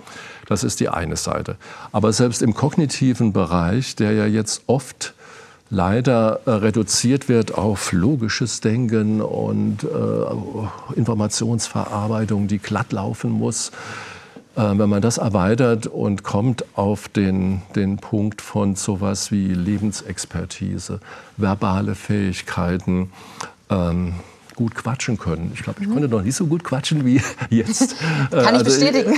Das 0.47 0.63
ist 0.63 0.79
die 0.79 0.89
eine 0.89 1.15
Seite. 1.15 1.57
Aber 1.91 2.13
selbst 2.13 2.41
im 2.41 2.53
kognitiven 2.53 3.33
Bereich, 3.33 3.95
der 3.95 4.13
ja 4.13 4.25
jetzt 4.25 4.63
oft 4.67 5.13
leider 5.69 6.41
äh, 6.45 6.51
reduziert 6.51 7.29
wird 7.29 7.53
auf 7.53 7.91
logisches 7.91 8.61
Denken 8.61 9.21
und 9.21 9.83
äh, 9.83 10.95
Informationsverarbeitung, 10.95 12.47
die 12.47 12.59
glatt 12.59 12.91
laufen 12.91 13.31
muss, 13.31 13.71
äh, 14.55 14.61
wenn 14.61 14.89
man 14.89 15.01
das 15.01 15.17
erweitert 15.17 15.87
und 15.87 16.23
kommt 16.23 16.65
auf 16.75 17.07
den, 17.09 17.61
den 17.75 17.97
Punkt 17.97 18.41
von 18.41 18.75
sowas 18.75 19.31
wie 19.31 19.53
Lebensexpertise, 19.53 20.99
verbale 21.37 21.95
Fähigkeiten, 21.95 23.11
ähm, 23.69 24.13
gut 24.57 24.73
quatschen 24.73 25.19
können. 25.19 25.51
Ich 25.53 25.61
glaube, 25.61 25.81
ich 25.81 25.87
mhm. 25.87 25.93
konnte 25.93 26.09
noch 26.09 26.23
nicht 26.23 26.35
so 26.35 26.47
gut 26.47 26.63
quatschen 26.63 27.05
wie 27.05 27.21
jetzt. 27.49 27.95
Kann 28.31 28.39
ich 28.41 28.45
also, 28.47 28.65
bestätigen. 28.65 29.13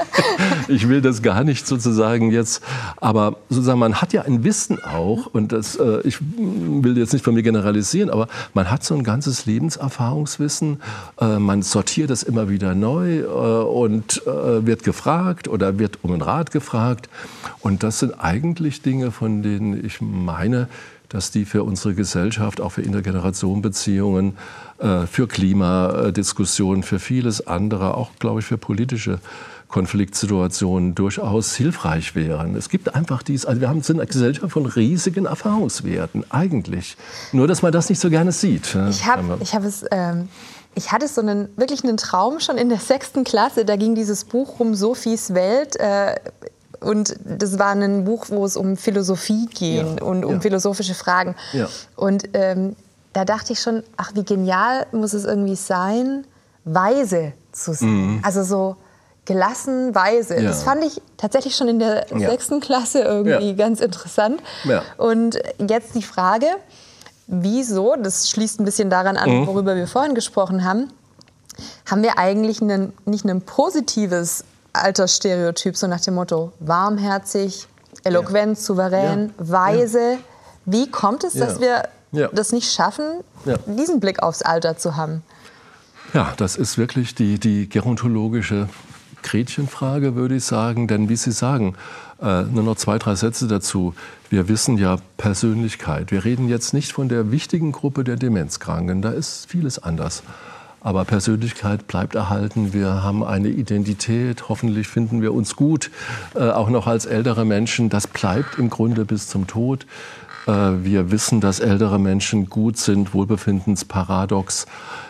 ich 0.68 0.86
will 0.88 1.00
das 1.00 1.22
gar 1.22 1.44
nicht 1.44 1.66
sozusagen 1.66 2.30
jetzt, 2.30 2.62
aber 2.98 3.38
sozusagen 3.48 3.78
man 3.78 4.02
hat 4.02 4.12
ja 4.12 4.22
ein 4.22 4.44
Wissen 4.44 4.84
auch 4.84 5.26
und 5.26 5.52
das, 5.52 5.76
äh, 5.76 6.02
ich 6.02 6.18
will 6.20 6.98
jetzt 6.98 7.14
nicht 7.14 7.24
von 7.24 7.34
mir 7.34 7.42
generalisieren, 7.42 8.10
aber 8.10 8.28
man 8.52 8.70
hat 8.70 8.84
so 8.84 8.94
ein 8.94 9.02
ganzes 9.02 9.46
Lebenserfahrungswissen, 9.46 10.82
äh, 11.22 11.38
man 11.38 11.62
sortiert 11.62 12.10
es 12.10 12.22
immer 12.22 12.50
wieder 12.50 12.74
neu 12.74 13.20
äh, 13.20 13.24
und 13.24 14.22
äh, 14.26 14.66
wird 14.66 14.84
gefragt 14.84 15.48
oder 15.48 15.78
wird 15.78 16.00
um 16.02 16.12
einen 16.12 16.20
Rat 16.22 16.50
gefragt 16.50 17.08
und 17.60 17.82
das 17.82 17.98
sind 18.00 18.12
eigentlich 18.20 18.82
Dinge, 18.82 19.10
von 19.10 19.42
denen 19.42 19.82
ich 19.84 20.02
meine, 20.02 20.68
dass 21.08 21.30
die 21.30 21.44
für 21.44 21.64
unsere 21.64 21.94
Gesellschaft, 21.94 22.60
auch 22.60 22.72
für 22.72 22.82
Intergenerationenbeziehungen, 22.82 24.36
äh, 24.78 25.06
für 25.06 25.26
Klimadiskussionen, 25.26 26.82
für 26.82 26.98
vieles 26.98 27.46
andere, 27.46 27.94
auch, 27.94 28.10
glaube 28.18 28.40
ich, 28.40 28.46
für 28.46 28.58
politische 28.58 29.20
Konfliktsituationen 29.68 30.94
durchaus 30.94 31.54
hilfreich 31.56 32.14
wären. 32.14 32.54
Es 32.54 32.68
gibt 32.68 32.94
einfach 32.94 33.22
dies, 33.22 33.44
also 33.44 33.60
wir 33.60 33.68
haben, 33.68 33.82
sind 33.82 33.98
eine 33.98 34.06
Gesellschaft 34.06 34.52
von 34.52 34.66
riesigen 34.66 35.26
Erfahrungswerten, 35.26 36.24
eigentlich. 36.30 36.96
Nur, 37.32 37.48
dass 37.48 37.62
man 37.62 37.72
das 37.72 37.88
nicht 37.88 37.98
so 37.98 38.08
gerne 38.08 38.32
sieht. 38.32 38.76
Ich 38.90 39.06
habe 39.06 39.38
ich 39.40 39.54
hab 39.54 39.64
es... 39.64 39.84
Ähm 39.90 40.28
ich 40.78 40.92
hatte 40.92 41.08
so 41.08 41.22
einen, 41.22 41.48
wirklich 41.56 41.84
einen 41.84 41.96
Traum 41.96 42.38
schon 42.38 42.58
in 42.58 42.68
der 42.68 42.78
sechsten 42.78 43.24
Klasse. 43.24 43.64
Da 43.64 43.76
ging 43.76 43.94
dieses 43.94 44.24
Buch 44.24 44.60
um 44.60 44.74
Sophies 44.74 45.32
Welt. 45.32 45.74
Äh, 45.76 46.16
und 46.80 47.16
das 47.24 47.58
war 47.58 47.72
ein 47.72 48.04
Buch, 48.04 48.26
wo 48.28 48.44
es 48.44 48.56
um 48.56 48.76
Philosophie 48.76 49.46
ging 49.46 49.96
ja. 49.98 50.02
und 50.02 50.24
um 50.24 50.34
ja. 50.34 50.40
philosophische 50.40 50.94
Fragen. 50.94 51.34
Ja. 51.52 51.68
Und 51.94 52.30
ähm, 52.34 52.76
da 53.12 53.24
dachte 53.24 53.52
ich 53.52 53.60
schon, 53.60 53.82
ach, 53.96 54.12
wie 54.14 54.24
genial 54.24 54.86
muss 54.92 55.12
es 55.12 55.24
irgendwie 55.24 55.56
sein, 55.56 56.26
weise 56.64 57.32
zu 57.52 57.72
sein. 57.72 57.88
Mhm. 57.88 58.20
Also 58.22 58.42
so 58.42 58.76
gelassen, 59.24 59.94
weise. 59.94 60.40
Das 60.42 60.62
fand 60.62 60.84
ich 60.84 61.02
tatsächlich 61.16 61.56
schon 61.56 61.68
in 61.68 61.78
der 61.78 62.06
sechsten 62.14 62.60
Klasse 62.60 63.00
irgendwie 63.00 63.54
ganz 63.56 63.80
interessant. 63.80 64.40
Und 64.96 65.38
jetzt 65.58 65.94
die 65.94 66.02
Frage, 66.02 66.46
wieso, 67.26 67.96
das 67.96 68.30
schließt 68.30 68.60
ein 68.60 68.64
bisschen 68.64 68.88
daran 68.88 69.16
an, 69.16 69.40
mhm. 69.40 69.46
worüber 69.46 69.74
wir 69.76 69.86
vorhin 69.86 70.14
gesprochen 70.14 70.64
haben, 70.64 70.90
haben 71.90 72.02
wir 72.02 72.18
eigentlich 72.18 72.62
einen, 72.62 72.92
nicht 73.04 73.24
ein 73.24 73.40
positives 73.40 74.44
Altersstereotyp, 74.82 75.76
so 75.76 75.86
nach 75.86 76.00
dem 76.00 76.14
Motto 76.14 76.52
warmherzig, 76.60 77.66
eloquent, 78.04 78.58
ja. 78.58 78.64
souverän, 78.64 79.34
ja. 79.38 79.48
weise. 79.48 80.12
Ja. 80.12 80.18
Wie 80.64 80.90
kommt 80.90 81.24
es, 81.24 81.34
dass 81.34 81.60
wir 81.60 81.88
das 82.32 82.52
nicht 82.52 82.72
schaffen, 82.72 83.04
diesen 83.66 84.00
Blick 84.00 84.22
aufs 84.22 84.42
Alter 84.42 84.76
zu 84.76 84.96
haben? 84.96 85.22
Ja, 86.14 86.32
das 86.36 86.56
ist 86.56 86.78
wirklich 86.78 87.14
die, 87.14 87.38
die 87.38 87.68
gerontologische 87.68 88.68
Gretchenfrage, 89.22 90.14
würde 90.14 90.36
ich 90.36 90.44
sagen. 90.44 90.88
Denn 90.88 91.08
wie 91.08 91.16
Sie 91.16 91.32
sagen, 91.32 91.76
äh, 92.20 92.42
nur 92.42 92.62
noch 92.62 92.76
zwei, 92.76 92.98
drei 92.98 93.14
Sätze 93.14 93.46
dazu. 93.48 93.94
Wir 94.30 94.48
wissen 94.48 94.78
ja 94.78 94.96
Persönlichkeit. 95.16 96.10
Wir 96.10 96.24
reden 96.24 96.48
jetzt 96.48 96.74
nicht 96.74 96.92
von 96.92 97.08
der 97.08 97.30
wichtigen 97.30 97.72
Gruppe 97.72 98.04
der 98.04 98.16
Demenzkranken. 98.16 99.02
Da 99.02 99.10
ist 99.10 99.46
vieles 99.48 99.78
anders. 99.78 100.22
Aber 100.86 101.04
Persönlichkeit 101.04 101.88
bleibt 101.88 102.14
erhalten. 102.14 102.72
Wir 102.72 103.02
haben 103.02 103.24
eine 103.24 103.48
Identität. 103.48 104.48
Hoffentlich 104.48 104.86
finden 104.86 105.20
wir 105.20 105.34
uns 105.34 105.56
gut, 105.56 105.90
äh, 106.36 106.48
auch 106.48 106.70
noch 106.70 106.86
als 106.86 107.06
ältere 107.06 107.44
Menschen. 107.44 107.88
Das 107.88 108.06
bleibt 108.06 108.56
im 108.56 108.70
Grunde 108.70 109.04
bis 109.04 109.26
zum 109.26 109.48
Tod. 109.48 109.84
Äh, 110.46 110.52
wir 110.52 111.10
wissen, 111.10 111.40
dass 111.40 111.58
ältere 111.58 111.98
Menschen 111.98 112.48
gut 112.48 112.76
sind, 112.76 113.14
Wohlbefindенsparadox 113.14 114.66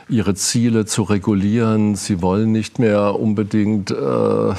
ihre 0.09 0.35
Ziele 0.35 0.87
zu 0.87 1.03
regulieren. 1.03 1.97
Sie 1.97 2.23
wollen 2.23 2.53
nicht 2.53 2.79
mehr 2.79 3.19
unbedingt 3.19 3.91
äh, 3.91 4.55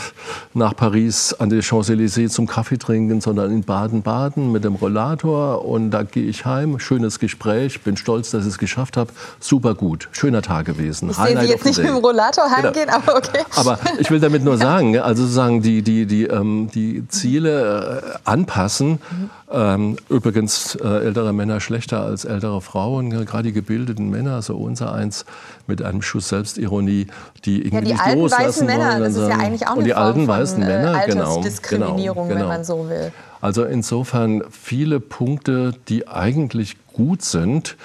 nach 0.53 0.75
Paris 0.75 1.33
an 1.33 1.49
die 1.49 1.61
Champs-Élysées 1.61 2.29
zum 2.29 2.47
Kaffee 2.47 2.77
trinken, 2.77 3.21
sondern 3.21 3.51
in 3.51 3.63
Baden-Baden 3.63 4.51
mit 4.51 4.65
dem 4.65 4.75
Rollator. 4.75 5.63
Und 5.63 5.91
da 5.91 6.03
gehe 6.03 6.25
ich 6.25 6.45
heim. 6.45 6.79
Schönes 6.79 7.19
Gespräch. 7.19 7.81
Bin 7.81 7.95
stolz, 7.95 8.31
dass 8.31 8.43
ich 8.43 8.49
es 8.49 8.57
geschafft 8.57 8.97
habe. 8.97 9.11
Super 9.39 9.73
gut. 9.73 10.09
Schöner 10.11 10.41
Tag 10.41 10.65
gewesen. 10.65 11.09
Ich 11.11 11.15
sehe 11.15 11.39
Sie 11.39 11.47
jetzt 11.47 11.65
nicht 11.65 11.77
mit 11.77 11.87
dem 11.87 11.95
Rollator 11.95 12.45
genau. 12.45 12.57
heimgehen, 12.57 12.85
genau. 12.87 12.97
aber 12.97 13.15
okay. 13.15 13.43
Aber 13.55 13.79
ich 13.99 14.11
will 14.11 14.19
damit 14.19 14.43
nur 14.43 14.57
sagen, 14.57 14.97
also 14.99 15.23
sozusagen 15.23 15.61
die, 15.61 15.81
die, 15.81 16.05
die, 16.05 16.25
ähm, 16.25 16.69
die 16.73 17.07
Ziele 17.07 18.01
äh, 18.03 18.17
anpassen. 18.25 18.99
Mhm. 19.09 19.29
Ähm, 19.49 19.95
übrigens 20.09 20.75
äh, 20.75 21.05
ältere 21.05 21.31
Männer 21.31 21.61
schlechter 21.61 22.01
als 22.01 22.25
ältere 22.25 22.59
Frauen. 22.59 23.11
Gerade 23.25 23.43
die 23.43 23.53
gebildeten 23.53 24.09
Männer, 24.09 24.41
so 24.41 24.57
unser 24.57 24.91
eins, 24.91 25.25
mit 25.67 25.81
einem 25.81 26.01
Schuss 26.01 26.29
Selbstironie, 26.29 27.07
die 27.45 27.59
irgendwie 27.59 27.75
ja, 27.75 27.81
die 27.81 27.91
nicht 27.93 28.01
alten 28.01 28.19
loslassen 28.21 28.45
weißen 28.45 28.67
Männer, 28.67 28.99
das 28.99 29.15
ist 29.15 29.29
ja 29.29 29.37
eigentlich 29.37 29.67
auch 29.67 29.71
eine 29.71 29.79
und 29.79 29.85
die 29.85 29.91
Form 29.91 30.03
alten 30.03 30.27
weißen 30.27 30.57
von, 30.57 30.67
Männer, 30.67 31.03
äh, 31.03 31.07
genau, 31.07 31.41
Diskriminierung, 31.41 32.27
genau, 32.27 32.39
genau. 32.39 32.49
wenn 32.49 32.57
man 32.57 32.63
so 32.63 32.89
will. 32.89 33.11
Also 33.41 33.63
insofern 33.65 34.43
viele 34.49 34.99
Punkte, 34.99 35.73
die 35.87 36.07
eigentlich 36.07 36.75
gut 36.93 37.21
sind. 37.21 37.77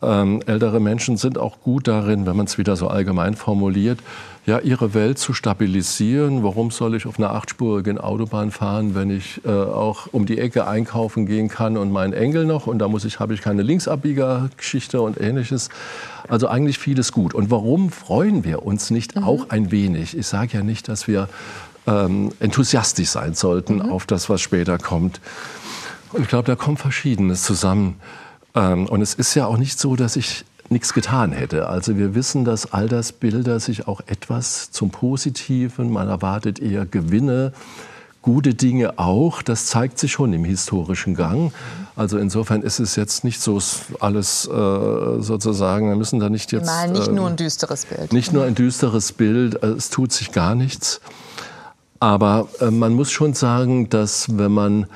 Ähm, 0.00 0.42
ältere 0.46 0.80
Menschen 0.80 1.16
sind 1.16 1.38
auch 1.38 1.60
gut 1.60 1.86
darin, 1.86 2.26
wenn 2.26 2.36
man 2.36 2.46
es 2.46 2.58
wieder 2.58 2.76
so 2.76 2.88
allgemein 2.88 3.34
formuliert, 3.34 4.00
ja, 4.44 4.58
ihre 4.58 4.92
Welt 4.92 5.18
zu 5.18 5.34
stabilisieren. 5.34 6.42
Warum 6.42 6.72
soll 6.72 6.96
ich 6.96 7.06
auf 7.06 7.18
einer 7.18 7.30
achtspurigen 7.32 7.98
Autobahn 7.98 8.50
fahren, 8.50 8.94
wenn 8.94 9.10
ich 9.10 9.40
äh, 9.44 9.50
auch 9.50 10.08
um 10.10 10.26
die 10.26 10.38
Ecke 10.38 10.66
einkaufen 10.66 11.26
gehen 11.26 11.48
kann 11.48 11.76
und 11.76 11.92
meinen 11.92 12.12
Engel 12.12 12.44
noch 12.44 12.66
und 12.66 12.80
da 12.80 12.88
muss 12.88 13.04
ich, 13.04 13.20
habe 13.20 13.34
ich 13.34 13.40
keine 13.40 13.62
Linksabbiegergeschichte 13.62 15.00
und 15.00 15.20
ähnliches. 15.20 15.68
Also 16.28 16.48
eigentlich 16.48 16.78
vieles 16.78 17.12
gut. 17.12 17.34
Und 17.34 17.50
warum 17.50 17.90
freuen 17.90 18.44
wir 18.44 18.64
uns 18.64 18.90
nicht 18.90 19.14
mhm. 19.14 19.24
auch 19.24 19.50
ein 19.50 19.70
wenig? 19.70 20.16
Ich 20.16 20.26
sage 20.26 20.56
ja 20.58 20.64
nicht, 20.64 20.88
dass 20.88 21.06
wir 21.06 21.28
ähm, 21.86 22.32
enthusiastisch 22.40 23.10
sein 23.10 23.34
sollten 23.34 23.76
mhm. 23.76 23.92
auf 23.92 24.06
das, 24.06 24.28
was 24.28 24.40
später 24.40 24.76
kommt. 24.78 25.20
Und 26.12 26.22
ich 26.22 26.28
glaube, 26.28 26.46
da 26.46 26.56
kommt 26.56 26.80
Verschiedenes 26.80 27.44
zusammen. 27.44 28.00
Ähm, 28.54 28.86
und 28.86 29.02
es 29.02 29.14
ist 29.14 29.34
ja 29.34 29.46
auch 29.46 29.56
nicht 29.56 29.78
so, 29.78 29.94
dass 29.94 30.16
ich 30.16 30.44
nichts 30.72 30.92
getan 30.92 31.32
hätte. 31.32 31.68
Also 31.68 31.96
wir 31.96 32.14
wissen, 32.14 32.44
dass 32.44 32.72
Altersbilder 32.72 33.60
sich 33.60 33.86
auch 33.86 34.00
etwas 34.06 34.70
zum 34.70 34.90
Positiven, 34.90 35.92
man 35.92 36.08
erwartet 36.08 36.58
eher 36.58 36.86
Gewinne, 36.86 37.52
gute 38.22 38.54
Dinge 38.54 38.98
auch. 38.98 39.42
Das 39.42 39.66
zeigt 39.66 39.98
sich 39.98 40.12
schon 40.12 40.32
im 40.32 40.44
historischen 40.44 41.14
Gang. 41.14 41.52
Also 41.94 42.18
insofern 42.18 42.62
ist 42.62 42.78
es 42.80 42.96
jetzt 42.96 43.24
nicht 43.24 43.40
so 43.40 43.60
alles 44.00 44.46
äh, 44.46 45.20
sozusagen, 45.20 45.88
wir 45.88 45.96
müssen 45.96 46.20
da 46.20 46.30
nicht 46.30 46.52
jetzt... 46.52 46.66
Mal 46.66 46.90
nicht 46.90 47.08
äh, 47.08 47.12
nur 47.12 47.28
ein 47.28 47.36
düsteres 47.36 47.84
Bild. 47.84 48.12
Nicht 48.12 48.32
nur 48.32 48.44
ein 48.44 48.54
düsteres 48.54 49.12
Bild, 49.12 49.62
es 49.62 49.90
tut 49.90 50.12
sich 50.12 50.32
gar 50.32 50.54
nichts. 50.54 51.00
Aber 52.00 52.48
äh, 52.60 52.70
man 52.70 52.94
muss 52.94 53.10
schon 53.10 53.34
sagen, 53.34 53.90
dass 53.90 54.38
wenn 54.38 54.52
man 54.52 54.86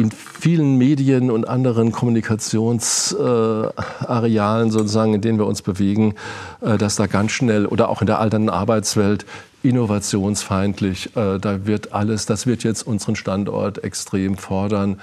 in 0.00 0.10
vielen 0.10 0.76
Medien 0.78 1.30
und 1.30 1.46
anderen 1.48 1.92
Kommunikationsarealen 1.92 4.70
sozusagen, 4.70 5.12
in 5.14 5.20
denen 5.20 5.38
wir 5.38 5.46
uns 5.46 5.62
bewegen, 5.62 6.14
äh, 6.60 6.76
dass 6.78 6.96
da 6.96 7.06
ganz 7.06 7.30
schnell 7.32 7.66
oder 7.66 7.90
auch 7.90 8.00
in 8.00 8.06
der 8.06 8.18
alternden 8.18 8.50
Arbeitswelt 8.50 9.26
innovationsfeindlich, 9.62 11.14
äh, 11.16 11.38
da 11.38 11.66
wird 11.66 11.92
alles, 11.92 12.24
das 12.24 12.46
wird 12.46 12.64
jetzt 12.64 12.86
unseren 12.86 13.14
Standort 13.14 13.84
extrem 13.84 14.38
fordern. 14.38 14.98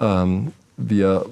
Ähm, 0.00 0.52
wir 0.78 1.26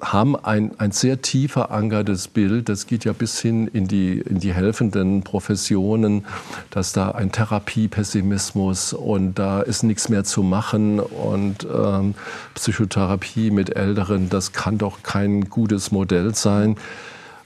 haben 0.00 0.36
ein, 0.36 0.72
ein 0.78 0.90
sehr 0.90 1.22
tief 1.22 1.52
verankertes 1.52 2.28
Bild, 2.28 2.68
das 2.68 2.86
geht 2.86 3.04
ja 3.06 3.12
bis 3.12 3.40
hin 3.40 3.66
in 3.66 3.88
die, 3.88 4.18
in 4.18 4.40
die 4.40 4.52
helfenden 4.52 5.22
Professionen, 5.22 6.26
dass 6.70 6.92
da 6.92 7.12
ein 7.12 7.32
Therapiepessimismus 7.32 8.92
und 8.92 9.38
da 9.38 9.62
ist 9.62 9.82
nichts 9.84 10.10
mehr 10.10 10.24
zu 10.24 10.42
machen 10.42 11.00
und 11.00 11.66
ähm, 11.74 12.14
Psychotherapie 12.54 13.50
mit 13.50 13.74
Älteren, 13.74 14.28
das 14.28 14.52
kann 14.52 14.76
doch 14.76 15.02
kein 15.02 15.48
gutes 15.48 15.90
Modell 15.92 16.34
sein. 16.34 16.76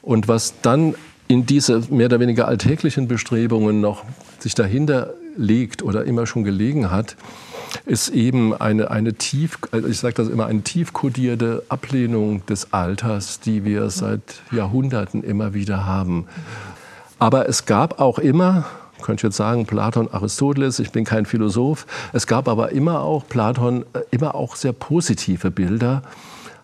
Und 0.02 0.26
was 0.26 0.54
dann 0.60 0.94
in 1.28 1.46
diese 1.46 1.82
mehr 1.90 2.06
oder 2.06 2.18
weniger 2.18 2.48
alltäglichen 2.48 3.06
Bestrebungen 3.06 3.80
noch 3.80 4.04
sich 4.40 4.56
dahinter 4.56 5.14
legt 5.36 5.84
oder 5.84 6.04
immer 6.04 6.26
schon 6.26 6.42
gelegen 6.42 6.90
hat, 6.90 7.16
ist 7.86 8.08
eben 8.08 8.54
eine, 8.54 8.90
eine 8.90 9.14
tief, 9.14 9.58
also 9.70 9.88
ich 9.88 9.98
sage 9.98 10.14
das 10.14 10.28
immer, 10.28 10.46
eine 10.46 10.62
tief 10.62 10.92
kodierte 10.92 11.62
Ablehnung 11.68 12.44
des 12.46 12.72
Alters, 12.72 13.40
die 13.40 13.64
wir 13.64 13.90
seit 13.90 14.42
Jahrhunderten 14.50 15.22
immer 15.22 15.54
wieder 15.54 15.86
haben. 15.86 16.26
Aber 17.18 17.48
es 17.48 17.66
gab 17.66 18.00
auch 18.00 18.18
immer, 18.18 18.64
könnte 19.02 19.20
ich 19.20 19.30
jetzt 19.30 19.36
sagen, 19.36 19.66
Platon, 19.66 20.08
Aristoteles, 20.12 20.78
ich 20.78 20.90
bin 20.90 21.04
kein 21.04 21.26
Philosoph, 21.26 21.86
es 22.12 22.26
gab 22.26 22.48
aber 22.48 22.72
immer 22.72 23.00
auch, 23.00 23.26
Platon, 23.28 23.84
äh, 23.92 24.00
immer 24.10 24.34
auch 24.34 24.56
sehr 24.56 24.72
positive 24.72 25.50
Bilder. 25.50 26.02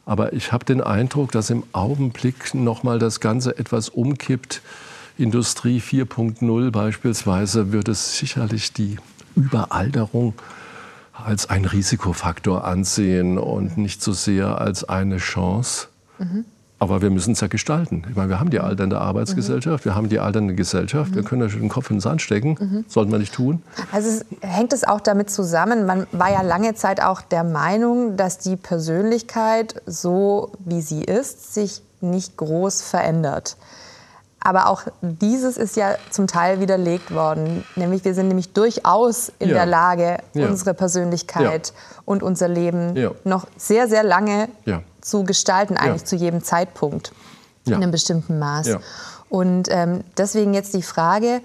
Aber 0.04 0.32
ich 0.32 0.52
habe 0.52 0.64
den 0.64 0.80
Eindruck, 0.80 1.32
dass 1.32 1.50
im 1.50 1.64
Augenblick 1.72 2.54
nochmal 2.54 3.00
das 3.00 3.18
Ganze 3.18 3.58
etwas 3.58 3.88
umkippt. 3.88 4.62
Industrie 5.18 5.80
4.0 5.80 6.70
beispielsweise 6.70 7.72
würde 7.72 7.90
es 7.92 8.16
sicherlich 8.16 8.72
die 8.72 8.98
Überalterung 9.34 10.34
als 11.24 11.48
einen 11.48 11.64
Risikofaktor 11.64 12.64
ansehen 12.64 13.38
und 13.38 13.76
nicht 13.78 14.02
so 14.02 14.12
sehr 14.12 14.60
als 14.60 14.84
eine 14.88 15.16
Chance. 15.18 15.88
Mhm. 16.18 16.44
Aber 16.78 17.00
wir 17.00 17.08
müssen 17.08 17.32
es 17.32 17.40
ja 17.40 17.46
gestalten. 17.46 18.04
Ich 18.10 18.16
meine, 18.16 18.28
wir 18.28 18.38
haben 18.38 18.50
die 18.50 18.60
alternde 18.60 19.00
Arbeitsgesellschaft, 19.00 19.84
mhm. 19.84 19.88
wir 19.88 19.94
haben 19.94 20.08
die 20.10 20.18
alternde 20.20 20.54
Gesellschaft, 20.54 21.12
mhm. 21.12 21.14
wir 21.14 21.22
können 21.22 21.48
den 21.48 21.70
Kopf 21.70 21.88
in 21.88 21.96
den 21.96 22.00
Sand 22.00 22.20
stecken, 22.20 22.56
mhm. 22.60 22.84
sollten 22.86 23.10
wir 23.10 23.18
nicht 23.18 23.32
tun. 23.32 23.62
Also 23.92 24.08
es, 24.10 24.26
hängt 24.42 24.74
es 24.74 24.84
auch 24.84 25.00
damit 25.00 25.30
zusammen, 25.30 25.86
man 25.86 26.06
war 26.12 26.30
ja 26.30 26.42
lange 26.42 26.74
Zeit 26.74 27.02
auch 27.02 27.22
der 27.22 27.44
Meinung, 27.44 28.18
dass 28.18 28.38
die 28.38 28.56
Persönlichkeit, 28.56 29.80
so 29.86 30.52
wie 30.66 30.82
sie 30.82 31.02
ist, 31.02 31.54
sich 31.54 31.80
nicht 32.02 32.36
groß 32.36 32.82
verändert. 32.82 33.56
Aber 34.46 34.68
auch 34.68 34.82
dieses 35.00 35.56
ist 35.56 35.74
ja 35.74 35.96
zum 36.10 36.28
Teil 36.28 36.60
widerlegt 36.60 37.12
worden. 37.12 37.64
Nämlich 37.74 38.04
wir 38.04 38.14
sind 38.14 38.28
nämlich 38.28 38.52
durchaus 38.52 39.32
in 39.40 39.48
ja. 39.48 39.56
der 39.56 39.66
Lage, 39.66 40.18
ja. 40.34 40.46
unsere 40.46 40.72
Persönlichkeit 40.72 41.68
ja. 41.68 42.00
und 42.04 42.22
unser 42.22 42.46
Leben 42.46 42.94
noch 43.24 43.48
sehr, 43.56 43.88
sehr 43.88 44.04
lange 44.04 44.48
zu 45.00 45.24
gestalten, 45.24 45.76
eigentlich 45.76 46.04
zu 46.04 46.14
jedem 46.14 46.44
Zeitpunkt 46.44 47.12
in 47.64 47.74
einem 47.74 47.90
bestimmten 47.90 48.38
Maß. 48.38 48.76
Und 49.28 49.66
ähm, 49.68 50.04
deswegen 50.16 50.54
jetzt 50.54 50.74
die 50.74 50.82
Frage, 50.82 51.40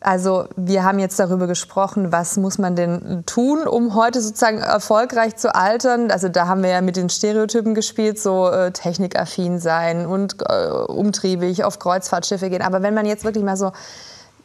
also 0.00 0.46
wir 0.56 0.82
haben 0.82 0.98
jetzt 0.98 1.18
darüber 1.18 1.46
gesprochen, 1.46 2.10
was 2.10 2.38
muss 2.38 2.56
man 2.56 2.74
denn 2.74 3.22
tun, 3.26 3.66
um 3.66 3.94
heute 3.94 4.22
sozusagen 4.22 4.58
erfolgreich 4.58 5.36
zu 5.36 5.54
altern. 5.54 6.10
Also 6.10 6.30
da 6.30 6.46
haben 6.46 6.62
wir 6.62 6.70
ja 6.70 6.80
mit 6.80 6.96
den 6.96 7.10
Stereotypen 7.10 7.74
gespielt, 7.74 8.18
so 8.18 8.48
äh, 8.48 8.72
technikaffin 8.72 9.58
sein 9.58 10.06
und 10.06 10.36
äh, 10.40 10.68
umtriebig 10.68 11.64
auf 11.64 11.78
Kreuzfahrtschiffe 11.78 12.48
gehen. 12.48 12.62
Aber 12.62 12.82
wenn 12.82 12.94
man 12.94 13.04
jetzt 13.04 13.24
wirklich 13.24 13.44
mal 13.44 13.58
so 13.58 13.72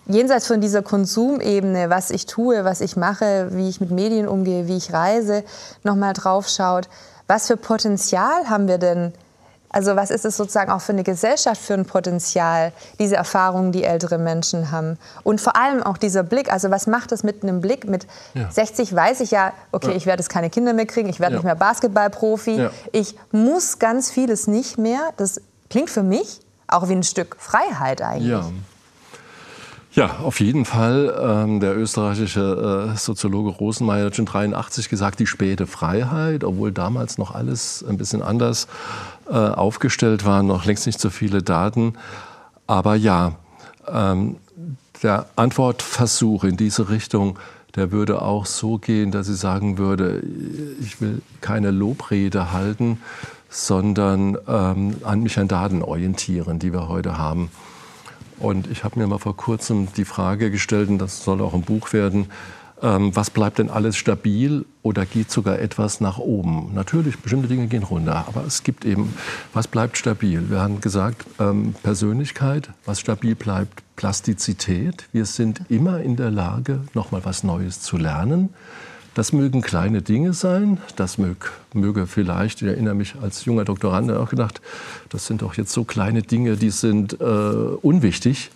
jenseits 0.08 0.46
von 0.46 0.60
dieser 0.60 0.82
Konsumebene, 0.82 1.90
was 1.90 2.12
ich 2.12 2.26
tue, 2.26 2.66
was 2.66 2.82
ich 2.82 2.98
mache, 2.98 3.48
wie 3.52 3.70
ich 3.70 3.80
mit 3.80 3.92
Medien 3.92 4.28
umgehe, 4.28 4.68
wie 4.68 4.76
ich 4.76 4.92
reise, 4.92 5.46
nochmal 5.84 6.12
drauf 6.12 6.50
schaut, 6.50 6.90
was 7.28 7.48
für 7.48 7.56
Potenzial 7.56 8.50
haben 8.50 8.68
wir 8.68 8.78
denn 8.78 9.14
also 9.76 9.98
was 9.98 10.10
ist 10.10 10.24
es 10.24 10.38
sozusagen 10.38 10.72
auch 10.72 10.80
für 10.80 10.94
eine 10.94 11.04
Gesellschaft 11.04 11.62
für 11.62 11.74
ein 11.74 11.84
Potenzial, 11.84 12.72
diese 12.98 13.18
Erfahrungen, 13.18 13.74
die 13.74 13.84
ältere 13.84 14.18
Menschen 14.18 14.72
haben? 14.72 14.98
Und 15.24 15.42
vor 15.42 15.58
allem 15.58 15.84
auch 15.84 15.98
dieser 15.98 16.24
Blick, 16.24 16.50
also 16.50 16.72
was 16.72 16.88
macht 16.88 17.12
es 17.12 17.24
mit 17.24 17.44
einem 17.44 17.60
Blick? 17.60 17.86
Mit 17.86 18.08
ja. 18.36 18.50
60 18.50 18.96
weiß 18.96 19.20
ich 19.20 19.32
ja, 19.32 19.52
okay, 19.74 19.90
ja. 19.90 19.98
ich 19.98 20.06
werde 20.06 20.22
jetzt 20.22 20.30
keine 20.30 20.50
Kinder 20.50 20.72
mehr 20.72 20.86
kriegen, 20.86 21.10
ich 21.10 21.20
werde 21.20 21.34
ja. 21.34 21.40
nicht 21.40 21.46
mehr 21.46 21.56
Basketballprofi, 21.56 22.70
ich 22.94 23.16
muss 23.34 23.78
ganz 23.78 24.10
vieles 24.10 24.48
nicht 24.48 24.78
mehr. 24.78 25.02
Das 25.18 25.42
klingt 25.70 25.90
für 25.90 26.04
mich 26.04 26.40
auch 26.68 26.88
wie 26.88 26.94
ein 26.94 27.04
Stück 27.04 27.36
Freiheit 27.38 28.02
eigentlich. 28.02 28.32
Ja. 28.32 28.50
Ja, 29.96 30.18
auf 30.24 30.42
jeden 30.42 30.66
Fall. 30.66 31.16
Ähm, 31.22 31.62
der 31.62 31.78
österreichische 31.78 32.92
äh, 32.94 32.98
Soziologe 32.98 33.50
Rosenmeier 33.50 34.08
hat 34.08 34.18
schon 34.18 34.26
83 34.26 34.90
gesagt, 34.90 35.20
die 35.22 35.26
späte 35.26 35.68
Freiheit, 35.68 36.44
obwohl 36.44 36.74
damals 36.74 37.18
noch 37.18 37.34
alles 37.34 37.84
ein 37.88 37.98
bisschen 37.98 38.22
anders 38.22 38.68
äh, 39.28 39.34
aufgestellt 39.34 40.26
war, 40.26 40.44
noch 40.44 40.66
längst 40.66 40.86
nicht 40.86 41.00
so 41.00 41.10
viele 41.10 41.42
Daten. 41.42 41.94
Aber 42.68 42.96
ja, 42.96 43.34
ähm, 43.88 44.38
der 45.04 45.28
Antwortversuch 45.36 46.44
in 46.44 46.58
diese 46.58 46.90
Richtung, 46.90 47.38
der 47.76 47.92
würde 47.92 48.22
auch 48.22 48.46
so 48.46 48.78
gehen, 48.78 49.12
dass 49.12 49.28
ich 49.28 49.38
sagen 49.38 49.78
würde, 49.78 50.24
ich 50.80 51.02
will 51.02 51.22
keine 51.42 51.72
Lobrede 51.72 52.52
halten, 52.54 53.00
sondern 53.50 54.38
ähm, 54.48 54.96
an 55.04 55.22
mich 55.22 55.38
an 55.38 55.48
Daten 55.48 55.82
orientieren, 55.82 56.60
die 56.60 56.74
wir 56.74 56.88
heute 56.88 57.18
haben. 57.18 57.50
Und 58.40 58.68
ich 58.68 58.84
habe 58.84 59.00
mir 59.00 59.08
mal 59.08 59.18
vor 59.18 59.36
kurzem 59.38 59.88
die 59.96 60.06
Frage 60.06 60.52
gestellt, 60.52 60.90
und 60.90 60.98
das 60.98 61.24
soll 61.24 61.42
auch 61.42 61.54
ein 61.54 61.62
Buch 61.62 61.94
werden, 61.94 62.28
was 62.82 63.30
bleibt 63.30 63.60
denn 63.60 63.70
alles 63.70 63.96
stabil 63.96 64.66
oder 64.82 65.06
geht 65.06 65.32
sogar 65.32 65.60
etwas 65.60 66.02
nach 66.02 66.18
oben? 66.18 66.74
Natürlich, 66.74 67.20
bestimmte 67.20 67.48
Dinge 67.48 67.68
gehen 67.68 67.84
runter, 67.84 68.26
aber 68.28 68.44
es 68.46 68.64
gibt 68.64 68.86
eben, 68.86 69.14
was 69.54 69.68
bleibt 69.68 69.98
stabil? 69.98 70.50
Wir 70.50 70.60
haben 70.60 70.82
gesagt, 70.82 71.26
ähm, 71.40 71.74
Persönlichkeit, 71.84 72.70
was 72.86 73.00
stabil 73.00 73.36
bleibt, 73.36 73.84
Plastizität. 73.96 75.08
Wir 75.14 75.26
sind 75.26 75.62
immer 75.70 76.02
in 76.02 76.18
der 76.18 76.32
Lage, 76.32 76.82
nochmal 76.94 77.24
was 77.24 77.44
Neues 77.44 77.82
zu 77.82 77.98
lernen. 77.98 78.50
Das 79.14 79.32
mögen 79.32 79.62
kleine 79.62 80.02
Dinge 80.02 80.34
sein, 80.34 80.80
das 80.98 81.18
mög, 81.18 81.54
möge 81.74 82.06
vielleicht, 82.06 82.62
ich 82.62 82.68
erinnere 82.68 82.96
mich 82.96 83.16
als 83.22 83.46
junger 83.46 83.64
Doktorand 83.64 84.12
auch 84.12 84.30
gedacht, 84.30 84.60
das 85.08 85.26
sind 85.26 85.42
doch 85.42 85.54
jetzt 85.54 85.72
so 85.72 85.86
kleine 85.86 86.22
Dinge, 86.22 86.58
die 86.58 86.70
sind 86.70 87.22
äh, 87.22 87.24
unwichtig. 87.24 88.52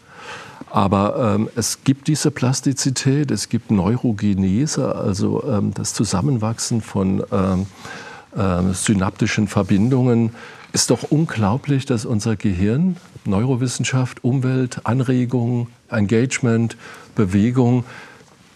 Aber 0.72 1.36
ähm, 1.36 1.50
es 1.56 1.84
gibt 1.84 2.08
diese 2.08 2.30
Plastizität, 2.32 3.32
es 3.32 3.50
gibt 3.50 3.72
Neurogenese, 3.72 4.96
also 4.96 5.44
ähm, 5.44 5.74
das 5.74 5.94
Zusammenwachsen 5.94 6.82
von 6.82 7.24
ähm, 7.32 7.66
äh, 8.36 8.74
synaptischen 8.74 9.48
Verbindungen. 9.48 10.32
Ist 10.72 10.92
doch 10.92 11.04
unglaublich, 11.10 11.88
dass 11.88 12.06
unser 12.06 12.36
Gehirn, 12.36 12.98
Neurowissenschaft, 13.26 14.24
Umwelt, 14.24 14.82
Anregung, 14.84 15.68
Engagement, 15.90 16.78
Bewegung, 17.16 17.84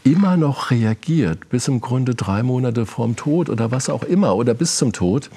immer 0.03 0.37
noch 0.37 0.69
reagiert, 0.69 1.49
bis 1.49 1.67
im 1.67 1.81
Grunde 1.81 2.13
drei 2.13 2.43
Monate 2.43 2.85
vorm 2.85 3.15
Tod 3.15 3.49
oder 3.49 3.71
was 3.71 3.89
auch 3.89 4.03
immer 4.03 4.35
oder 4.35 4.53
bis 4.53 4.77
zum 4.77 4.93
Tod. 4.93 5.29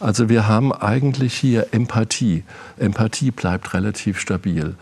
Also 0.00 0.28
wir 0.28 0.48
haben 0.48 0.72
eigentlich 0.72 1.34
hier 1.34 1.68
Empathie. 1.72 2.42
Empathie 2.78 3.30
bleibt 3.30 3.74
relativ 3.74 4.18
stabil. 4.18 4.74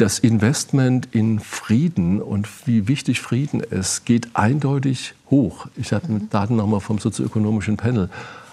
Das 0.00 0.18
Investment 0.18 1.08
in 1.12 1.40
Frieden 1.40 2.22
und 2.22 2.48
wie 2.66 2.88
wichtig 2.88 3.20
Frieden 3.20 3.60
ist, 3.60 4.06
geht 4.06 4.28
eindeutig 4.32 5.12
hoch. 5.28 5.66
Ich 5.76 5.92
habe 5.92 6.10
mhm. 6.10 6.30
Daten 6.30 6.56
nochmal 6.56 6.80
vom 6.80 6.98
sozioökonomischen 6.98 7.76
Panel 7.76 8.08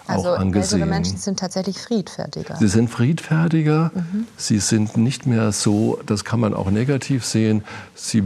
also 0.07 0.31
auch 0.31 0.39
angesehen. 0.39 0.81
Ältere 0.81 0.89
Menschen 0.89 1.17
sind 1.17 1.39
tatsächlich 1.39 1.77
friedfertiger. 1.77 2.57
Sie 2.57 2.67
sind 2.67 2.89
friedfertiger. 2.89 3.91
Mhm. 3.95 4.27
Sie 4.36 4.60
sind 4.60 4.97
nicht 4.97 5.25
mehr 5.25 5.53
so, 5.53 6.01
das 6.05 6.25
kann 6.25 6.41
man 6.41 6.53
auch 6.53 6.69
negativ 6.69 7.23
sehen, 7.23 7.63
sie 7.95 8.23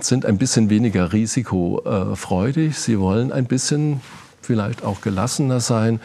sind 0.00 0.26
ein 0.26 0.38
bisschen 0.38 0.70
weniger 0.70 1.12
risikofreudig. 1.12 2.76
Sie 2.76 2.98
wollen 2.98 3.30
ein 3.30 3.44
bisschen 3.44 4.00
vielleicht 4.42 4.82
auch 4.82 5.02
gelassener 5.02 5.60
sein. 5.60 6.00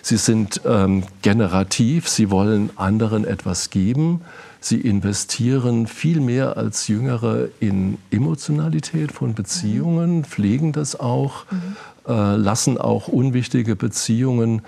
Sie 0.00 0.16
sind 0.16 0.62
ähm, 0.64 1.02
generativ. 1.20 2.08
Sie 2.08 2.30
wollen 2.30 2.70
anderen 2.76 3.26
etwas 3.26 3.68
geben. 3.68 4.22
Sie 4.60 4.80
investieren 4.80 5.86
viel 5.86 6.20
mehr 6.20 6.56
als 6.56 6.88
Jüngere 6.88 7.48
in 7.60 7.98
Emotionalität 8.10 9.12
von 9.12 9.34
Beziehungen, 9.34 10.24
pflegen 10.24 10.72
das 10.72 10.98
auch. 10.98 11.44
Mhm 11.50 11.76
äh, 12.08 12.36
lassen 12.36 12.78
auch 12.78 13.08
unwichtige 13.08 13.76
Beziehungen, 13.76 14.62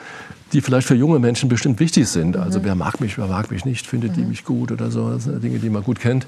die 0.52 0.60
vielleicht 0.60 0.86
für 0.86 0.94
junge 0.94 1.18
Menschen 1.18 1.48
bestimmt 1.48 1.80
wichtig 1.80 2.06
sind. 2.08 2.36
Also 2.36 2.58
mhm. 2.58 2.64
wer 2.64 2.74
mag 2.74 3.00
mich, 3.00 3.16
wer 3.16 3.26
mag 3.26 3.50
mich 3.50 3.64
nicht, 3.64 3.86
findet 3.86 4.16
die 4.16 4.20
mhm. 4.20 4.28
mich 4.28 4.44
gut 4.44 4.70
oder 4.70 4.90
so, 4.90 5.10
das 5.10 5.24
sind 5.24 5.42
Dinge, 5.42 5.58
die 5.58 5.70
man 5.70 5.82
gut 5.82 6.00
kennt. 6.00 6.26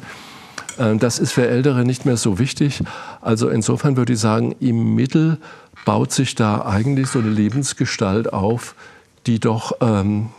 Äh, 0.79 0.97
das 0.97 1.19
ist 1.19 1.33
für 1.33 1.47
Ältere 1.47 1.85
nicht 1.85 2.07
mehr 2.07 2.17
so 2.17 2.39
wichtig. 2.39 2.83
Also 3.21 3.51
insofern 3.51 3.97
würde 3.97 4.15
ich 4.15 4.21
sagen, 4.21 4.55
im 4.61 4.95
Mittel 4.95 5.37
baut 5.85 6.13
sich 6.13 6.35
da 6.35 6.65
eigentlich 6.65 7.09
so 7.09 7.19
eine 7.19 7.29
Lebensgestalt 7.29 8.33
auf, 8.33 8.75
die 9.27 9.39
doch 9.39 9.73
ähm, 9.81 10.31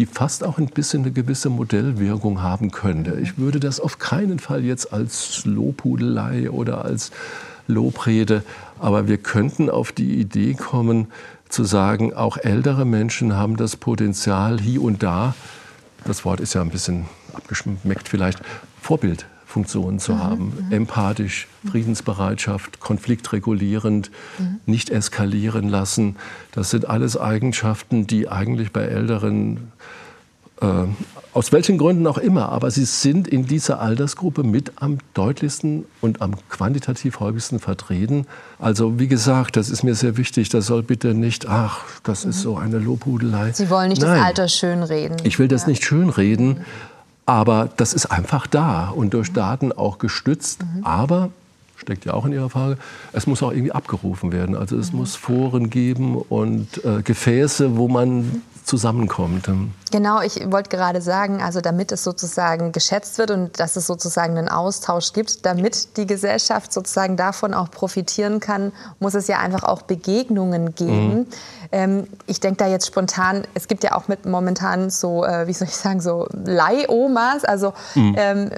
die 0.00 0.06
fast 0.06 0.44
auch 0.44 0.56
ein 0.56 0.68
bisschen 0.68 1.02
eine 1.02 1.12
gewisse 1.12 1.50
Modellwirkung 1.50 2.40
haben 2.40 2.70
könnte. 2.70 3.20
Ich 3.20 3.36
würde 3.36 3.60
das 3.60 3.80
auf 3.80 3.98
keinen 3.98 4.38
Fall 4.38 4.64
jetzt 4.64 4.94
als 4.94 5.44
Lobhudelei 5.44 6.50
oder 6.50 6.86
als 6.86 7.10
Lobrede, 7.66 8.42
aber 8.78 9.08
wir 9.08 9.18
könnten 9.18 9.68
auf 9.68 9.92
die 9.92 10.18
Idee 10.18 10.54
kommen, 10.54 11.08
zu 11.50 11.64
sagen, 11.64 12.14
auch 12.14 12.38
ältere 12.38 12.86
Menschen 12.86 13.36
haben 13.36 13.58
das 13.58 13.76
Potenzial, 13.76 14.58
hier 14.58 14.80
und 14.80 15.02
da, 15.02 15.34
das 16.06 16.24
Wort 16.24 16.40
ist 16.40 16.54
ja 16.54 16.62
ein 16.62 16.70
bisschen 16.70 17.04
abgeschmeckt 17.34 18.08
vielleicht, 18.08 18.40
Vorbildfunktionen 19.50 19.98
zu 19.98 20.12
mhm, 20.12 20.22
haben. 20.22 20.52
Mhm. 20.68 20.72
Empathisch, 20.72 21.48
Friedensbereitschaft, 21.70 22.80
konfliktregulierend, 22.80 24.10
mhm. 24.38 24.60
nicht 24.66 24.90
eskalieren 24.90 25.68
lassen. 25.68 26.16
Das 26.52 26.70
sind 26.70 26.88
alles 26.88 27.16
Eigenschaften, 27.16 28.06
die 28.06 28.28
eigentlich 28.28 28.72
bei 28.72 28.82
älteren 28.82 29.72
äh, 30.60 30.66
aus 31.32 31.52
welchen 31.52 31.78
Gründen 31.78 32.06
auch 32.06 32.18
immer, 32.18 32.50
aber 32.50 32.70
sie 32.70 32.84
sind 32.84 33.28
in 33.28 33.46
dieser 33.46 33.80
Altersgruppe 33.80 34.42
mit 34.42 34.72
am 34.76 34.98
deutlichsten 35.14 35.84
und 36.00 36.20
am 36.22 36.34
quantitativ 36.48 37.20
häufigsten 37.20 37.60
vertreten. 37.60 38.26
Also 38.58 38.98
wie 38.98 39.06
gesagt, 39.06 39.56
das 39.56 39.70
ist 39.70 39.84
mir 39.84 39.94
sehr 39.94 40.16
wichtig. 40.16 40.48
Das 40.48 40.66
soll 40.66 40.82
bitte 40.82 41.14
nicht, 41.14 41.48
ach, 41.48 41.84
das 42.02 42.24
ist 42.24 42.40
so 42.40 42.56
eine 42.56 42.78
Lobhudelei. 42.78 43.52
Sie 43.52 43.70
wollen 43.70 43.88
nicht 43.90 44.02
Nein. 44.02 44.16
das 44.16 44.26
Alter 44.26 44.48
schönreden. 44.48 45.16
Ich 45.22 45.38
will 45.38 45.48
das 45.48 45.62
ja. 45.62 45.68
nicht 45.68 45.84
schönreden, 45.84 46.64
aber 47.26 47.68
das 47.76 47.92
ist 47.92 48.06
einfach 48.06 48.46
da 48.46 48.88
und 48.88 49.14
durch 49.14 49.32
Daten 49.32 49.72
auch 49.72 49.98
gestützt. 49.98 50.62
Mhm. 50.62 50.84
Aber 50.84 51.30
steckt 51.76 52.04
ja 52.04 52.14
auch 52.14 52.26
in 52.26 52.32
Ihrer 52.32 52.50
Frage, 52.50 52.76
es 53.12 53.26
muss 53.26 53.42
auch 53.42 53.52
irgendwie 53.52 53.72
abgerufen 53.72 54.32
werden. 54.32 54.54
Also 54.54 54.76
es 54.76 54.92
mhm. 54.92 55.00
muss 55.00 55.16
Foren 55.16 55.70
geben 55.70 56.16
und 56.16 56.84
äh, 56.84 57.02
Gefäße, 57.02 57.76
wo 57.76 57.88
man 57.88 58.42
zusammenkommt. 58.64 59.48
Genau, 59.90 60.20
ich 60.20 60.50
wollte 60.50 60.70
gerade 60.70 61.02
sagen, 61.02 61.42
also 61.42 61.60
damit 61.60 61.90
es 61.92 62.04
sozusagen 62.04 62.72
geschätzt 62.72 63.18
wird 63.18 63.30
und 63.30 63.58
dass 63.58 63.76
es 63.76 63.86
sozusagen 63.86 64.38
einen 64.38 64.48
Austausch 64.48 65.12
gibt, 65.12 65.44
damit 65.44 65.96
die 65.96 66.06
Gesellschaft 66.06 66.72
sozusagen 66.72 67.16
davon 67.16 67.54
auch 67.54 67.70
profitieren 67.70 68.40
kann, 68.40 68.72
muss 69.00 69.14
es 69.14 69.26
ja 69.26 69.38
einfach 69.38 69.64
auch 69.64 69.82
Begegnungen 69.82 70.74
geben. 70.74 71.14
Mhm. 71.14 71.26
Ähm, 71.72 72.06
ich 72.26 72.40
denke 72.40 72.58
da 72.58 72.68
jetzt 72.68 72.86
spontan, 72.86 73.42
es 73.54 73.68
gibt 73.68 73.82
ja 73.82 73.96
auch 73.96 74.08
mit 74.08 74.26
momentan 74.26 74.90
so, 74.90 75.24
äh, 75.24 75.46
wie 75.46 75.52
soll 75.52 75.68
ich 75.68 75.76
sagen, 75.76 76.00
so 76.00 76.28
Leihomas, 76.32 77.44
also 77.44 77.72
mhm. 77.94 78.14
ähm, 78.16 78.50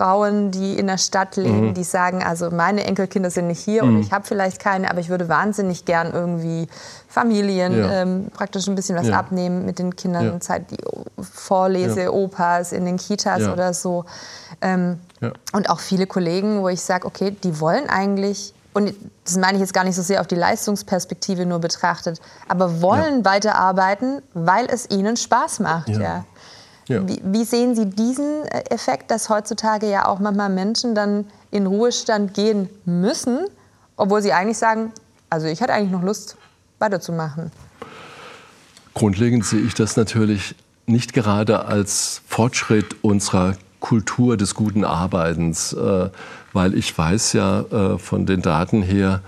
Frauen, 0.00 0.50
die 0.50 0.78
in 0.78 0.86
der 0.86 0.96
Stadt 0.96 1.36
leben, 1.36 1.68
mhm. 1.68 1.74
die 1.74 1.84
sagen, 1.84 2.22
also 2.22 2.50
meine 2.50 2.84
Enkelkinder 2.84 3.30
sind 3.30 3.48
nicht 3.48 3.62
hier 3.62 3.84
mhm. 3.84 3.96
und 3.96 4.00
ich 4.00 4.12
habe 4.12 4.26
vielleicht 4.26 4.58
keine, 4.58 4.90
aber 4.90 5.00
ich 5.00 5.10
würde 5.10 5.28
wahnsinnig 5.28 5.84
gern 5.84 6.10
irgendwie 6.14 6.68
Familien 7.06 7.78
ja. 7.78 8.02
ähm, 8.02 8.28
praktisch 8.32 8.66
ein 8.66 8.76
bisschen 8.76 8.96
was 8.96 9.08
ja. 9.08 9.18
abnehmen 9.18 9.66
mit 9.66 9.78
den 9.78 9.94
Kindern, 9.94 10.24
ja. 10.24 10.40
Zeit, 10.40 10.70
die 10.70 10.78
Vorlese, 11.20 12.14
Opas 12.14 12.72
in 12.72 12.86
den 12.86 12.96
Kitas 12.96 13.46
oder 13.46 13.74
so. 13.74 14.06
Ähm, 14.62 15.00
und 15.52 15.68
auch 15.68 15.80
viele 15.80 16.06
Kollegen, 16.06 16.62
wo 16.62 16.68
ich 16.70 16.80
sage, 16.80 17.06
okay, 17.06 17.36
die 17.44 17.60
wollen 17.60 17.90
eigentlich 17.90 18.54
und 18.72 18.94
das 19.24 19.36
meine 19.36 19.54
ich 19.54 19.60
jetzt 19.60 19.74
gar 19.74 19.84
nicht 19.84 19.96
so 19.96 20.02
sehr 20.02 20.20
auf 20.20 20.28
die 20.28 20.36
Leistungsperspektive 20.36 21.44
nur 21.44 21.58
betrachtet, 21.58 22.20
aber 22.48 22.80
wollen 22.80 23.24
weiterarbeiten, 23.24 24.22
weil 24.32 24.66
es 24.66 24.88
ihnen 24.88 25.16
Spaß 25.16 25.58
macht. 25.60 25.88
Ja. 25.88 26.00
Ja. 26.00 26.24
Wie, 26.90 27.20
wie, 27.24 27.44
sehen 27.44 27.74
Sie 27.74 27.86
diesen 27.86 28.44
äh, 28.44 28.64
Effekt, 28.70 29.10
dass 29.10 29.28
heutzutage 29.28 29.88
ja 29.88 30.06
auch 30.06 30.18
manchmal 30.18 30.50
Menschen 30.50 30.94
dann 30.94 31.26
in 31.50 31.66
Ruhestand 31.66 32.34
gehen 32.34 32.68
müssen, 32.84 33.46
obwohl 33.96 34.22
sie 34.22 34.32
eigentlich 34.32 34.58
sagen, 34.58 34.92
also 35.28 35.46
ich 35.46 35.62
hatte 35.62 35.72
eigentlich 35.72 35.92
noch 35.92 36.02
Lust 36.02 36.36
weiterzumachen? 36.78 37.52
Grundlegend 38.94 39.44
sehe 39.44 39.60
ich 39.60 39.74
das 39.74 39.96
natürlich 39.96 40.54
nicht 40.86 41.12
gerade 41.12 41.66
als 41.66 42.22
Fortschritt 42.26 42.96
unserer 43.02 43.54
Kultur 43.78 44.36
des 44.36 44.54
guten 44.54 44.84
Arbeitens, 44.84 45.72
äh, 45.72 46.10
weil 46.52 46.74
ich 46.74 46.96
weiß 46.96 47.32
ja 47.34 47.60
äh, 47.60 47.98
von 47.98 48.26
den 48.26 48.42
Daten 48.42 48.82
her, 48.82 49.22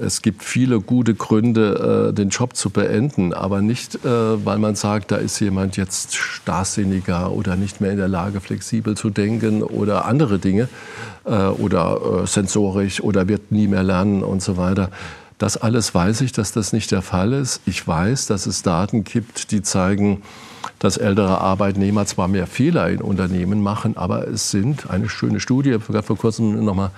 es 0.00 0.22
gibt 0.22 0.44
viele 0.44 0.80
gute 0.80 1.14
Gründe, 1.14 2.08
äh, 2.08 2.14
den 2.14 2.30
Job 2.30 2.56
zu 2.56 2.70
beenden, 2.70 3.34
aber 3.34 3.60
nicht, 3.60 3.96
äh, 3.96 4.44
weil 4.44 4.58
man 4.58 4.76
sagt, 4.76 5.10
da 5.10 5.16
ist 5.16 5.38
jemand 5.40 5.76
jetzt 5.76 6.16
starrsinniger 6.16 7.32
oder 7.32 7.54
nicht 7.54 7.82
mehr 7.82 7.90
in 7.90 7.98
der 7.98 8.08
Lage, 8.08 8.40
flexibel 8.40 8.96
zu 8.96 9.10
denken 9.10 9.62
oder 9.62 10.06
andere 10.06 10.38
Dinge 10.38 10.70
äh, 11.24 11.48
oder 11.48 12.26
sensorisch 12.26 13.02
oder 13.02 13.28
wird 13.28 13.52
nie 13.52 13.68
mehr 13.68 13.82
lernen 13.82 14.22
und 14.22 14.42
so 14.42 14.56
weiter. 14.56 14.90
Das 15.36 15.58
alles 15.58 15.94
weiß 15.94 16.22
ich, 16.22 16.32
dass 16.32 16.52
das 16.52 16.72
nicht 16.72 16.90
der 16.90 17.02
Fall 17.02 17.34
ist. 17.34 17.60
Ich 17.66 17.86
weiß, 17.86 18.26
dass 18.26 18.46
es 18.46 18.62
Daten 18.62 19.04
gibt, 19.04 19.50
die 19.52 19.60
zeigen, 19.60 20.22
dass 20.78 20.96
ältere 20.96 21.42
Arbeitnehmer 21.42 22.06
zwar 22.06 22.26
mehr 22.26 22.46
Fehler 22.46 22.88
in 22.88 23.02
Unternehmen 23.02 23.62
machen, 23.62 23.98
aber 23.98 24.26
es 24.26 24.50
sind 24.50 24.88
eine 24.90 25.10
schöne 25.10 25.40
Studie, 25.40 25.74
habe 25.74 26.02
vor 26.02 26.16
kurzem 26.16 26.64
noch 26.64 26.74
mal 26.74 26.90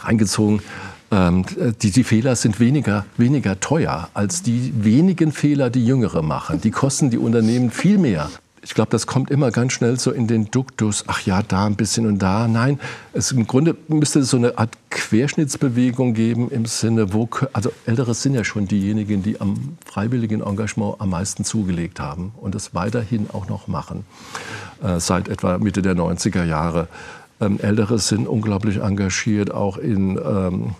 reingezogen, 0.00 0.60
ähm, 1.10 1.44
die, 1.82 1.90
die, 1.90 2.04
Fehler 2.04 2.36
sind 2.36 2.60
weniger, 2.60 3.06
weniger 3.16 3.60
teuer 3.60 4.08
als 4.14 4.42
die 4.42 4.72
wenigen 4.76 5.32
Fehler, 5.32 5.70
die 5.70 5.84
Jüngere 5.84 6.22
machen. 6.22 6.60
Die 6.60 6.70
kosten 6.70 7.10
die 7.10 7.18
Unternehmen 7.18 7.70
viel 7.70 7.98
mehr. 7.98 8.30
Ich 8.62 8.74
glaube, 8.74 8.90
das 8.90 9.06
kommt 9.06 9.30
immer 9.30 9.50
ganz 9.50 9.72
schnell 9.72 9.98
so 9.98 10.10
in 10.10 10.26
den 10.26 10.50
Duktus, 10.50 11.04
ach 11.06 11.22
ja, 11.22 11.42
da 11.42 11.64
ein 11.64 11.76
bisschen 11.76 12.06
und 12.06 12.18
da. 12.18 12.48
Nein, 12.48 12.78
es, 13.12 13.32
im 13.32 13.46
Grunde 13.46 13.76
müsste 13.86 14.18
es 14.18 14.30
so 14.30 14.36
eine 14.36 14.58
Art 14.58 14.76
Querschnittsbewegung 14.90 16.12
geben 16.12 16.50
im 16.50 16.66
Sinne, 16.66 17.12
wo, 17.14 17.28
also 17.52 17.72
Ältere 17.86 18.14
sind 18.14 18.34
ja 18.34 18.44
schon 18.44 18.66
diejenigen, 18.66 19.22
die 19.22 19.40
am 19.40 19.78
freiwilligen 19.86 20.42
Engagement 20.42 21.00
am 21.00 21.10
meisten 21.10 21.44
zugelegt 21.44 22.00
haben 22.00 22.32
und 22.36 22.54
das 22.54 22.74
weiterhin 22.74 23.30
auch 23.32 23.48
noch 23.48 23.68
machen, 23.68 24.04
äh, 24.82 24.98
seit 25.00 25.28
etwa 25.28 25.56
Mitte 25.58 25.80
der 25.80 25.94
90er 25.94 26.44
Jahre. 26.44 26.88
Ähm, 27.40 27.58
Ältere 27.60 27.98
sind 27.98 28.26
unglaublich 28.26 28.80
engagiert, 28.80 29.52
auch 29.52 29.76
in, 29.78 30.18
ähm, 30.18 30.74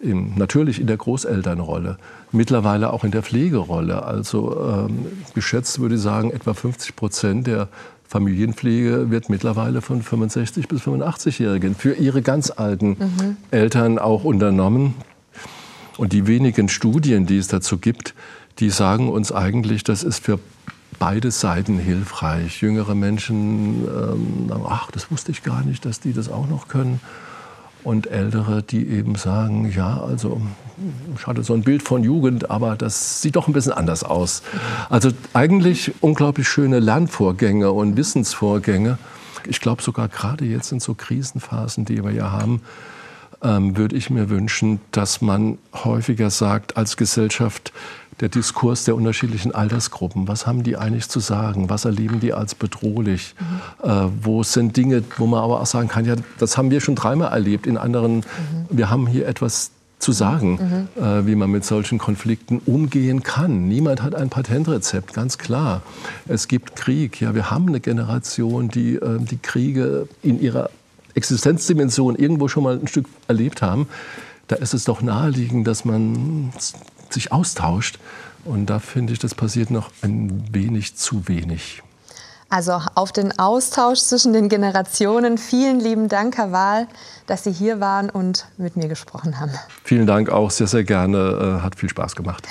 in, 0.00 0.36
natürlich 0.36 0.80
in 0.80 0.86
der 0.86 0.96
Großelternrolle, 0.96 1.98
mittlerweile 2.30 2.92
auch 2.92 3.04
in 3.04 3.10
der 3.10 3.22
Pflegerolle. 3.22 4.04
Also 4.04 4.86
ähm, 4.88 5.06
geschätzt 5.34 5.80
würde 5.80 5.96
ich 5.96 6.00
sagen, 6.00 6.30
etwa 6.30 6.54
50 6.54 6.94
Prozent 6.94 7.46
der 7.46 7.68
Familienpflege 8.06 9.10
wird 9.10 9.28
mittlerweile 9.28 9.80
von 9.80 10.02
65 10.02 10.68
bis 10.68 10.82
85-Jährigen 10.82 11.74
für 11.74 11.94
ihre 11.94 12.22
ganz 12.22 12.52
alten 12.54 12.90
mhm. 12.90 13.36
Eltern 13.50 13.98
auch 13.98 14.22
unternommen. 14.24 14.94
Und 15.96 16.12
die 16.12 16.26
wenigen 16.26 16.68
Studien, 16.68 17.26
die 17.26 17.38
es 17.38 17.48
dazu 17.48 17.78
gibt, 17.78 18.14
die 18.60 18.70
sagen 18.70 19.08
uns 19.08 19.32
eigentlich, 19.32 19.82
das 19.84 20.04
ist 20.04 20.24
für 20.24 20.38
beide 20.98 21.30
Seiten 21.30 21.78
hilfreich. 21.78 22.62
Jüngere 22.62 22.94
Menschen 22.94 23.84
ähm, 23.84 24.48
sagen, 24.48 24.64
ach, 24.68 24.90
das 24.90 25.10
wusste 25.10 25.32
ich 25.32 25.42
gar 25.42 25.62
nicht, 25.62 25.84
dass 25.84 26.00
die 26.00 26.12
das 26.12 26.28
auch 26.28 26.48
noch 26.48 26.68
können. 26.68 27.00
Und 27.82 28.06
Ältere, 28.06 28.62
die 28.62 28.88
eben 28.88 29.14
sagen, 29.14 29.70
ja, 29.70 30.00
also 30.00 30.40
ich 31.14 31.26
hatte 31.26 31.42
so 31.42 31.52
ein 31.52 31.62
Bild 31.62 31.82
von 31.82 32.02
Jugend, 32.02 32.50
aber 32.50 32.76
das 32.76 33.20
sieht 33.20 33.36
doch 33.36 33.46
ein 33.46 33.52
bisschen 33.52 33.72
anders 33.72 34.04
aus. 34.04 34.42
Also 34.88 35.10
eigentlich 35.34 35.92
unglaublich 36.00 36.48
schöne 36.48 36.80
Lernvorgänge 36.80 37.70
und 37.70 37.98
Wissensvorgänge. 37.98 38.96
Ich 39.46 39.60
glaube 39.60 39.82
sogar 39.82 40.08
gerade 40.08 40.46
jetzt 40.46 40.72
in 40.72 40.80
so 40.80 40.94
Krisenphasen, 40.94 41.84
die 41.84 42.02
wir 42.02 42.12
ja 42.12 42.32
haben, 42.32 42.62
ähm, 43.42 43.76
würde 43.76 43.96
ich 43.96 44.08
mir 44.08 44.30
wünschen, 44.30 44.80
dass 44.90 45.20
man 45.20 45.58
häufiger 45.74 46.30
sagt 46.30 46.76
als 46.78 46.96
Gesellschaft, 46.96 47.72
der 48.20 48.28
Diskurs 48.28 48.84
der 48.84 48.94
unterschiedlichen 48.94 49.54
Altersgruppen. 49.54 50.28
Was 50.28 50.46
haben 50.46 50.62
die 50.62 50.76
eigentlich 50.76 51.08
zu 51.08 51.20
sagen? 51.20 51.68
Was 51.70 51.84
erleben 51.84 52.20
die 52.20 52.32
als 52.32 52.54
bedrohlich? 52.54 53.34
Mhm. 53.38 53.90
Äh, 53.90 54.08
wo 54.22 54.42
sind 54.42 54.76
Dinge, 54.76 55.02
wo 55.16 55.26
man 55.26 55.42
aber 55.42 55.60
auch 55.60 55.66
sagen 55.66 55.88
kann, 55.88 56.04
ja, 56.04 56.14
das 56.38 56.56
haben 56.56 56.70
wir 56.70 56.80
schon 56.80 56.94
dreimal 56.94 57.32
erlebt 57.32 57.66
in 57.66 57.76
anderen. 57.76 58.16
Mhm. 58.16 58.22
Wir 58.70 58.90
haben 58.90 59.06
hier 59.06 59.26
etwas 59.26 59.70
zu 59.98 60.12
sagen, 60.12 60.88
mhm. 60.96 61.02
äh, 61.02 61.26
wie 61.26 61.34
man 61.34 61.50
mit 61.50 61.64
solchen 61.64 61.98
Konflikten 61.98 62.60
umgehen 62.66 63.22
kann. 63.22 63.68
Niemand 63.68 64.02
hat 64.02 64.14
ein 64.14 64.28
Patentrezept, 64.28 65.14
ganz 65.14 65.38
klar. 65.38 65.82
Es 66.28 66.46
gibt 66.46 66.76
Krieg. 66.76 67.20
Ja, 67.20 67.34
wir 67.34 67.50
haben 67.50 67.68
eine 67.68 67.80
Generation, 67.80 68.68
die 68.68 68.96
äh, 68.96 69.18
die 69.18 69.38
Kriege 69.38 70.08
in 70.22 70.40
ihrer 70.40 70.70
Existenzdimension 71.14 72.16
irgendwo 72.16 72.48
schon 72.48 72.64
mal 72.64 72.78
ein 72.78 72.86
Stück 72.86 73.06
erlebt 73.28 73.62
haben. 73.62 73.86
Da 74.48 74.56
ist 74.56 74.74
es 74.74 74.84
doch 74.84 75.00
naheliegend, 75.00 75.66
dass 75.66 75.84
man 75.84 76.52
sich 77.14 77.32
austauscht. 77.32 77.98
Und 78.44 78.66
da 78.66 78.78
finde 78.78 79.12
ich, 79.12 79.18
das 79.18 79.34
passiert 79.34 79.70
noch 79.70 79.90
ein 80.02 80.44
wenig 80.52 80.96
zu 80.96 81.26
wenig. 81.28 81.82
Also 82.50 82.80
auf 82.94 83.10
den 83.10 83.36
Austausch 83.38 84.00
zwischen 84.00 84.32
den 84.32 84.48
Generationen. 84.48 85.38
Vielen 85.38 85.80
lieben 85.80 86.08
Dank, 86.08 86.36
Herr 86.36 86.52
Wahl, 86.52 86.86
dass 87.26 87.44
Sie 87.44 87.52
hier 87.52 87.80
waren 87.80 88.10
und 88.10 88.46
mit 88.58 88.76
mir 88.76 88.86
gesprochen 88.86 89.40
haben. 89.40 89.50
Vielen 89.82 90.06
Dank 90.06 90.28
auch, 90.28 90.50
sehr, 90.50 90.66
sehr 90.66 90.84
gerne. 90.84 91.58
Äh, 91.58 91.62
hat 91.62 91.76
viel 91.76 91.88
Spaß 91.88 92.14
gemacht. 92.14 92.46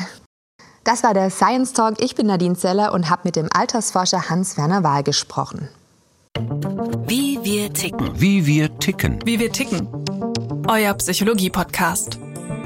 Das 0.83 1.03
war 1.03 1.13
der 1.13 1.29
Science 1.29 1.71
Talk. 1.71 2.01
Ich 2.03 2.15
bin 2.15 2.27
Nadine 2.27 2.57
Zeller 2.57 2.91
und 2.91 3.09
habe 3.09 3.21
mit 3.23 3.37
dem 3.37 3.47
Altersforscher 3.53 4.29
Hans-Werner 4.29 4.83
Wahl 4.83 5.03
gesprochen. 5.03 5.69
Wie 7.07 7.39
wir 7.43 7.71
ticken. 7.71 8.19
Wie 8.19 8.45
wir 8.45 8.77
ticken. 8.79 9.19
Wie 9.23 9.39
wir 9.39 9.51
ticken. 9.51 9.87
Euer 10.67 10.93
Psychologie-Podcast. 10.95 12.17